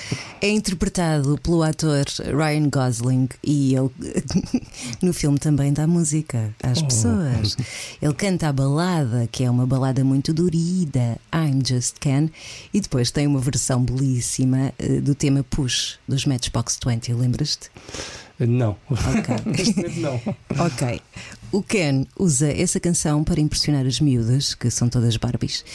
É 0.42 0.50
interpretado 0.50 1.38
pelo 1.42 1.64
ator 1.64 2.06
Ryan 2.20 2.70
Gosling 2.70 3.30
e 3.44 3.76
ele 3.76 3.90
no 5.02 5.14
filme 5.14 5.38
também 5.40 5.72
dá 5.74 5.88
música 5.88 6.54
às 6.62 6.80
Oh. 6.82 6.86
pessoas. 6.86 7.58
Ele 8.02 8.14
canta 8.14 8.48
a 8.50 8.54
balada, 8.54 9.28
que 9.32 9.44
é 9.44 9.50
uma 9.50 9.66
balada 9.66 10.04
muito 10.04 10.34
dorida, 10.34 11.18
I'm 11.34 11.62
Just 11.66 11.96
Ken, 12.00 12.30
e 12.74 12.80
depois 12.82 13.12
tem 13.12 13.28
uma 13.28 13.40
versão 13.40 13.84
belíssima 13.84 14.74
eh, 14.80 15.00
do 15.02 15.14
tema 15.16 15.44
Push 15.50 15.98
dos 16.08 16.26
Matchbox 16.26 16.78
20, 16.86 17.14
lembras-te? 17.14 17.70
Não. 18.40 18.76
Ok. 18.90 19.36
Neste 19.46 19.76
momento 19.76 20.00
não. 20.00 20.22
Ok. 20.66 21.02
O 21.52 21.64
Ken 21.64 22.06
usa 22.18 22.52
essa 22.52 22.80
canção 22.80 23.24
para 23.24 23.42
impressionar 23.42 23.86
as 23.86 24.00
miúdas, 24.00 24.54
que 24.54 24.70
são 24.70 24.88
todas 24.88 25.18
Barbies, 25.18 25.66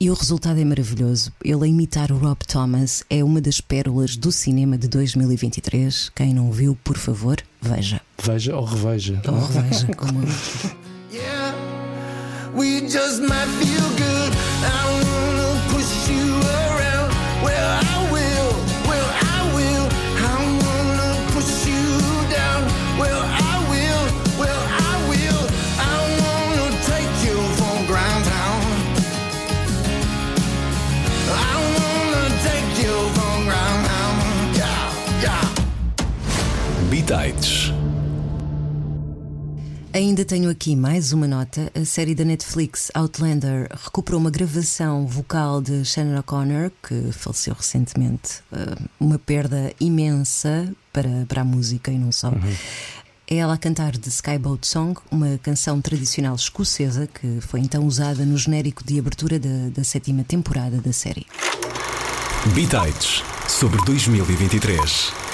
e 0.00 0.10
o 0.10 0.14
resultado 0.14 0.58
é 0.58 0.64
maravilhoso. 0.64 1.32
Ele 1.44 1.64
a 1.64 1.66
imitar 1.66 2.10
o 2.10 2.16
Rob 2.18 2.38
Thomas 2.46 3.04
é 3.10 3.22
uma 3.22 3.40
das 3.40 3.60
pérolas 3.60 4.16
do 4.16 4.32
cinema 4.32 4.78
de 4.78 4.88
2023. 4.88 6.10
Quem 6.14 6.32
não 6.32 6.50
viu, 6.50 6.76
por 6.82 6.96
favor, 6.96 7.36
veja. 7.60 8.00
Veja 8.22 8.56
ou 8.56 8.64
reveja. 8.64 9.20
Ou 9.26 9.46
reveja, 9.46 9.86
como 9.96 10.20
Yeah, 11.12 11.54
we 12.54 12.80
just 12.88 13.20
might 13.20 13.48
feel 13.60 13.88
good. 13.96 14.32
I 14.64 14.84
wanna 15.04 15.74
push 15.74 16.08
you 16.10 16.34
around. 16.34 17.12
Well, 17.44 17.80
I 17.82 17.97
Bitites. 36.90 37.70
Ainda 39.92 40.24
tenho 40.24 40.48
aqui 40.48 40.74
mais 40.74 41.12
uma 41.12 41.26
nota. 41.26 41.70
A 41.74 41.84
série 41.84 42.14
da 42.14 42.24
Netflix 42.24 42.90
Outlander 42.94 43.68
recuperou 43.84 44.18
uma 44.18 44.30
gravação 44.30 45.06
vocal 45.06 45.60
de 45.60 45.84
Shannon 45.84 46.18
O'Connor, 46.18 46.70
que 46.82 47.12
faleceu 47.12 47.52
recentemente. 47.52 48.40
Uh, 48.50 48.88
Uma 48.98 49.18
perda 49.18 49.70
imensa 49.78 50.74
para, 50.90 51.26
para 51.28 51.42
a 51.42 51.44
música 51.44 51.90
e 51.90 51.98
não 51.98 52.10
só. 52.10 52.32
É 53.30 53.36
ela 53.36 53.52
a 53.52 53.58
cantar 53.58 53.94
The 53.94 54.08
Skyboat 54.08 54.66
Song, 54.66 54.98
uma 55.10 55.36
canção 55.42 55.82
tradicional 55.82 56.34
escocesa 56.34 57.06
que 57.06 57.38
foi 57.42 57.60
então 57.60 57.86
usada 57.86 58.24
no 58.24 58.38
genérico 58.38 58.82
de 58.82 58.98
abertura 58.98 59.38
da, 59.38 59.68
da 59.74 59.84
sétima 59.84 60.24
temporada 60.24 60.78
da 60.78 60.92
série. 60.94 61.26
Bitites 62.54 63.22
sobre 63.46 63.84
2023. 63.84 65.27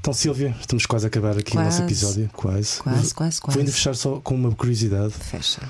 Então, 0.00 0.12
Silvia, 0.14 0.56
estamos 0.60 0.86
quase 0.86 1.04
a 1.06 1.08
acabar 1.08 1.36
aqui 1.36 1.56
o 1.56 1.60
nosso 1.60 1.78
Quase. 1.78 1.82
episódio. 1.82 2.30
Quase. 2.32 2.78
Quase, 2.82 3.14
quase, 3.14 3.40
quase. 3.40 3.54
Vou 3.56 3.60
ainda 3.60 3.72
fechar 3.72 3.94
só 3.94 4.20
com 4.20 4.34
uma 4.34 4.54
curiosidade. 4.54 5.12
Fecha. 5.12 5.60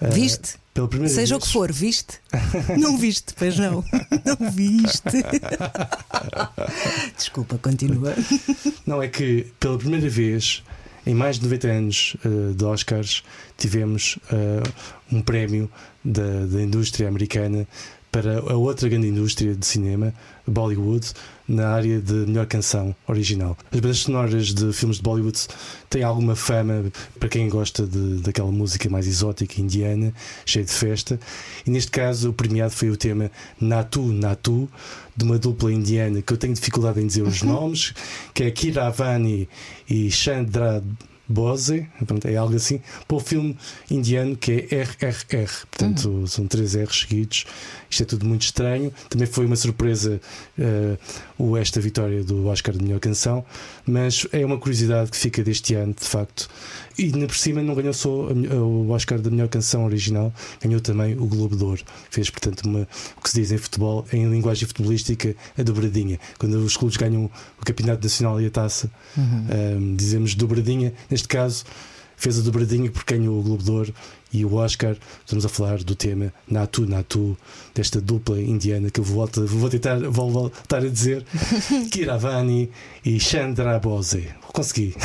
Eh, 0.00 0.10
Viste? 0.10 0.58
Pela 0.74 0.86
primeira 0.86 1.12
Seja 1.14 1.34
o 1.36 1.38
vez- 1.38 1.46
que 1.48 1.52
for, 1.52 1.72
viste? 1.72 2.20
Não 2.78 2.96
viste, 2.98 3.32
pois 3.36 3.56
não. 3.58 3.82
Não 4.24 4.50
viste. 4.50 5.02
Desculpa, 7.16 7.58
continua. 7.58 8.14
Não, 8.86 9.02
é 9.02 9.08
que 9.08 9.46
pela 9.58 9.76
primeira 9.78 10.08
vez 10.08 10.62
em 11.06 11.14
mais 11.14 11.36
de 11.38 11.44
90 11.44 11.68
anos 11.68 12.16
eh, 12.24 12.52
de 12.54 12.64
Oscars 12.64 13.22
tivemos 13.56 14.18
eh, 14.30 14.62
um 15.10 15.20
prémio 15.22 15.70
da, 16.04 16.46
da 16.46 16.62
indústria 16.62 17.08
americana 17.08 17.66
para 18.10 18.40
a 18.40 18.56
outra 18.56 18.88
grande 18.88 19.08
indústria 19.08 19.54
de 19.54 19.64
cinema, 19.64 20.12
Bollywood, 20.46 21.12
na 21.46 21.68
área 21.68 22.00
de 22.00 22.12
melhor 22.12 22.46
canção 22.46 22.94
original. 23.06 23.56
As 23.72 23.80
bandas 23.80 23.98
sonoras 23.98 24.54
de 24.54 24.72
filmes 24.72 24.96
de 24.96 25.02
Bollywood 25.02 25.38
têm 25.88 26.02
alguma 26.02 26.34
fama 26.34 26.90
para 27.18 27.28
quem 27.28 27.48
gosta 27.48 27.86
de, 27.86 28.20
daquela 28.22 28.50
música 28.50 28.88
mais 28.88 29.06
exótica 29.06 29.60
indiana, 29.60 30.12
cheia 30.44 30.64
de 30.64 30.72
festa, 30.72 31.18
e 31.66 31.70
neste 31.70 31.90
caso 31.90 32.30
o 32.30 32.32
premiado 32.32 32.72
foi 32.72 32.90
o 32.90 32.96
tema 32.96 33.30
Natu 33.60 34.06
Natu, 34.12 34.68
de 35.16 35.24
uma 35.24 35.38
dupla 35.38 35.72
indiana 35.72 36.22
que 36.22 36.32
eu 36.32 36.36
tenho 36.36 36.54
dificuldade 36.54 37.00
em 37.00 37.06
dizer 37.06 37.22
os 37.22 37.42
nomes, 37.42 37.92
que 38.32 38.44
é 38.44 38.50
Kiravani 38.50 39.48
e 39.88 40.10
Chandra 40.10 40.82
Bose, 41.30 41.86
pronto, 42.06 42.26
é 42.26 42.36
algo 42.36 42.54
assim, 42.56 42.80
para 43.06 43.16
o 43.16 43.20
filme 43.20 43.56
indiano 43.90 44.36
que 44.36 44.68
é 44.70 44.82
RRR, 44.82 45.66
portanto 45.70 46.26
são 46.26 46.46
três 46.46 46.74
R's 46.74 47.00
seguidos. 47.00 47.46
Isto 47.88 48.02
é 48.02 48.06
tudo 48.06 48.24
muito 48.24 48.42
estranho. 48.42 48.92
Também 49.08 49.26
foi 49.26 49.46
uma 49.46 49.56
surpresa 49.56 50.20
eh, 50.58 50.96
o 51.36 51.56
esta 51.56 51.80
vitória 51.80 52.22
do 52.22 52.46
Oscar 52.46 52.76
de 52.76 52.82
melhor 52.84 53.00
canção, 53.00 53.44
mas 53.84 54.26
é 54.32 54.46
uma 54.46 54.58
curiosidade 54.58 55.10
que 55.10 55.16
fica 55.16 55.42
deste 55.42 55.74
ano, 55.74 55.94
de 55.98 56.06
facto. 56.06 56.48
E 56.96 57.04
ainda 57.04 57.26
por 57.26 57.36
cima 57.36 57.62
não 57.62 57.74
ganhou 57.74 57.92
só 57.92 58.08
o 58.08 58.90
Oscar 58.90 59.18
da 59.20 59.30
melhor 59.30 59.48
canção 59.48 59.84
original, 59.84 60.32
ganhou 60.62 60.80
também 60.80 61.14
o 61.14 61.26
Globo 61.26 61.56
de 61.56 61.64
Ouro. 61.64 61.82
Fez, 62.10 62.30
portanto, 62.30 62.64
uma, 62.64 62.86
o 63.16 63.22
que 63.22 63.30
se 63.30 63.40
diz 63.40 63.50
em 63.50 63.58
futebol, 63.58 64.06
em 64.12 64.30
linguagem 64.30 64.68
futebolística, 64.68 65.34
a 65.58 65.62
dobradinha. 65.62 66.20
Quando 66.38 66.54
os 66.54 66.76
clubes 66.76 66.96
ganham 66.96 67.24
o 67.60 67.64
Campeonato 67.64 68.02
Nacional 68.02 68.40
e 68.40 68.46
a 68.46 68.50
taça, 68.50 68.90
Ahm, 69.16 69.96
dizemos 69.96 70.34
dobradinha. 70.34 70.92
Neste 71.20 71.28
caso, 71.28 71.64
fez 72.16 72.38
a 72.38 72.42
dobradinha 72.42 72.90
porque 72.90 73.14
ganhou 73.14 73.38
o 73.38 73.42
Globo 73.42 73.62
de 73.62 73.70
Ouro 73.70 73.94
e 74.32 74.42
o 74.42 74.54
Oscar. 74.54 74.96
Estamos 75.22 75.44
a 75.44 75.50
falar 75.50 75.82
do 75.84 75.94
tema 75.94 76.32
Natu 76.48 76.86
Natu, 76.86 77.36
desta 77.74 78.00
dupla 78.00 78.40
indiana 78.40 78.90
que 78.90 79.00
eu 79.00 79.04
vou, 79.04 79.16
voltar- 79.16 79.42
vou 79.44 79.68
tentar 79.68 79.98
vou 79.98 80.30
voltar 80.30 80.78
a 80.78 80.88
dizer: 80.88 81.22
Kiravani 81.92 82.70
e 83.04 83.20
Chandra 83.20 83.78
Bose. 83.78 84.28
Consegui. 84.52 84.94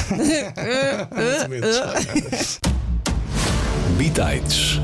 Bitites. 3.97 4.79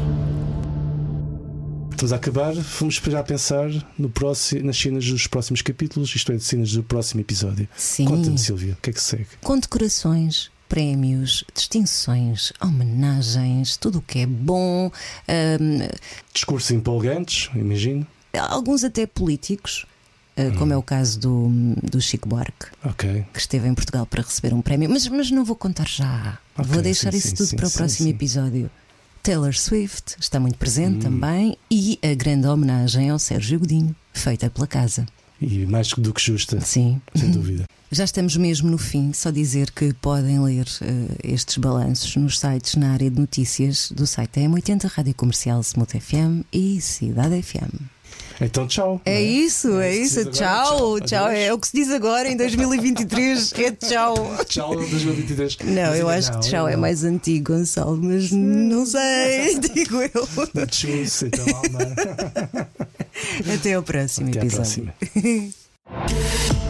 Estamos 1.91 2.11
a 2.13 2.15
acabar, 2.17 2.53
vamos 2.53 2.95
já 3.07 3.23
pensar 3.23 3.69
no 3.97 4.09
próximo, 4.09 4.65
nas 4.65 4.75
cenas 4.77 5.05
dos 5.05 5.27
próximos 5.27 5.61
capítulos, 5.61 6.13
isto 6.15 6.31
é, 6.31 6.35
de 6.35 6.43
cenas 6.43 6.71
do 6.73 6.81
próximo 6.83 7.21
episódio. 7.21 7.69
Sim. 7.77 8.05
Conta-me, 8.05 8.37
Silvia, 8.39 8.73
o 8.73 8.81
que 8.81 8.89
é 8.89 8.93
que 8.93 9.01
segue? 9.01 9.27
Condecorações, 9.41 10.49
prémios, 10.75 11.43
distinções, 11.53 12.53
homenagens, 12.61 13.75
tudo 13.75 13.97
o 13.99 14.01
que 14.01 14.19
é 14.19 14.25
bom, 14.25 14.89
hum, 15.27 15.87
Discursos 16.33 16.71
empolgantes, 16.71 17.49
imagino. 17.53 18.07
alguns 18.33 18.85
até 18.85 19.05
políticos. 19.05 19.85
uh, 20.37 20.57
Como 20.57 20.71
é 20.71 20.77
o 20.77 20.81
caso 20.81 21.19
do, 21.19 21.49
do 21.83 21.99
Chico 21.99 22.29
Buarque, 22.29 22.67
Ok. 22.85 23.25
que 23.33 23.39
esteve 23.39 23.67
em 23.67 23.73
Portugal 23.75 24.05
para 24.05 24.21
receber 24.23 24.53
um 24.53 24.61
prémio, 24.61 24.89
mas, 24.89 25.05
mas 25.09 25.29
não 25.29 25.43
vou 25.43 25.57
contar 25.57 25.89
já. 25.89 26.37
Ok, 26.57 26.71
vou 26.71 26.81
deixar 26.81 27.11
sim, 27.11 27.17
isso 27.17 27.27
sim, 27.31 27.35
tudo 27.35 27.47
sim, 27.49 27.55
para 27.57 27.67
o 27.67 27.71
próximo 27.71 28.07
episódio. 28.07 28.71
Taylor 29.21 29.53
Swift 29.53 30.15
está 30.21 30.39
muito 30.39 30.57
presente 30.57 30.95
Hum. 31.05 31.11
também 31.11 31.57
e 31.69 31.99
a 32.01 32.13
grande 32.15 32.47
homenagem 32.47 33.09
ao 33.09 33.19
Sérgio 33.19 33.59
Godinho, 33.59 33.93
feita 34.13 34.49
pela 34.49 34.65
casa. 34.65 35.05
E 35.41 35.65
mais 35.65 35.89
do 35.89 36.13
que 36.13 36.21
justa, 36.21 36.61
Sim. 36.61 37.01
sem 37.13 37.29
dúvida. 37.31 37.65
Já 37.91 38.05
estamos 38.05 38.37
mesmo 38.37 38.69
no 38.69 38.77
fim, 38.77 39.11
só 39.13 39.29
dizer 39.31 39.69
que 39.71 39.93
podem 39.95 40.39
ler 40.41 40.65
eh, 40.81 41.07
estes 41.33 41.57
balanços 41.57 42.15
nos 42.15 42.39
sites 42.39 42.75
na 42.75 42.93
área 42.93 43.09
de 43.11 43.19
notícias 43.19 43.91
do 43.91 44.07
site 44.07 44.39
da 44.39 44.47
M80, 44.47 44.85
Rádio 44.89 45.13
Comercial 45.13 45.59
Smooth 45.59 45.99
FM 45.99 46.45
e 46.53 46.79
Cidade 46.79 47.41
FM. 47.41 47.81
Então, 48.39 48.65
tchau. 48.65 48.99
É 49.05 49.11
não 49.11 49.17
é? 49.17 49.21
isso, 49.21 49.79
é, 49.79 49.89
É 49.89 49.95
isso 49.97 50.15
que 50.15 50.21
agora, 50.21 50.33
Tchau, 50.33 50.99
tchau. 50.99 51.01
tchau. 51.01 51.27
É 51.29 51.53
o 51.53 51.59
que 51.59 51.67
se 51.67 51.73
diz 51.77 51.91
agora 51.91 52.29
em 52.29 52.37
2023. 52.37 53.53
É 53.53 53.71
tchau. 53.71 54.15
Tchau 54.47 54.73
2023. 54.75 55.57
Não, 55.65 55.73
Mas 55.89 55.99
eu 55.99 56.09
acho 56.09 56.29
que 56.31 56.35
não, 56.37 56.41
tchau 56.41 56.67
é 56.67 56.69
ainda 56.71 56.81
mais 56.81 57.03
antigo, 57.03 57.53
Gonçalo, 57.53 57.99
mas 58.01 58.31
não 58.31 58.85
sei, 58.85 59.59
digo 59.75 59.97
eu. 60.01 60.27
não. 60.55 60.65
Tchau, 60.65 60.89
então, 61.23 61.45
Alma. 61.55 62.73
Até 63.53 63.73
ao 63.73 63.83
próximo 63.83 64.29
Até 64.29 64.39
à 64.39 64.43
episódio. 64.43 64.91
próxima. 64.97 65.51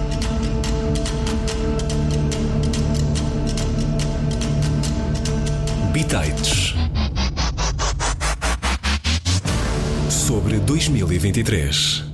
Bitites. 6.01 6.73
Sobre 10.09 10.57
2023. 10.57 12.10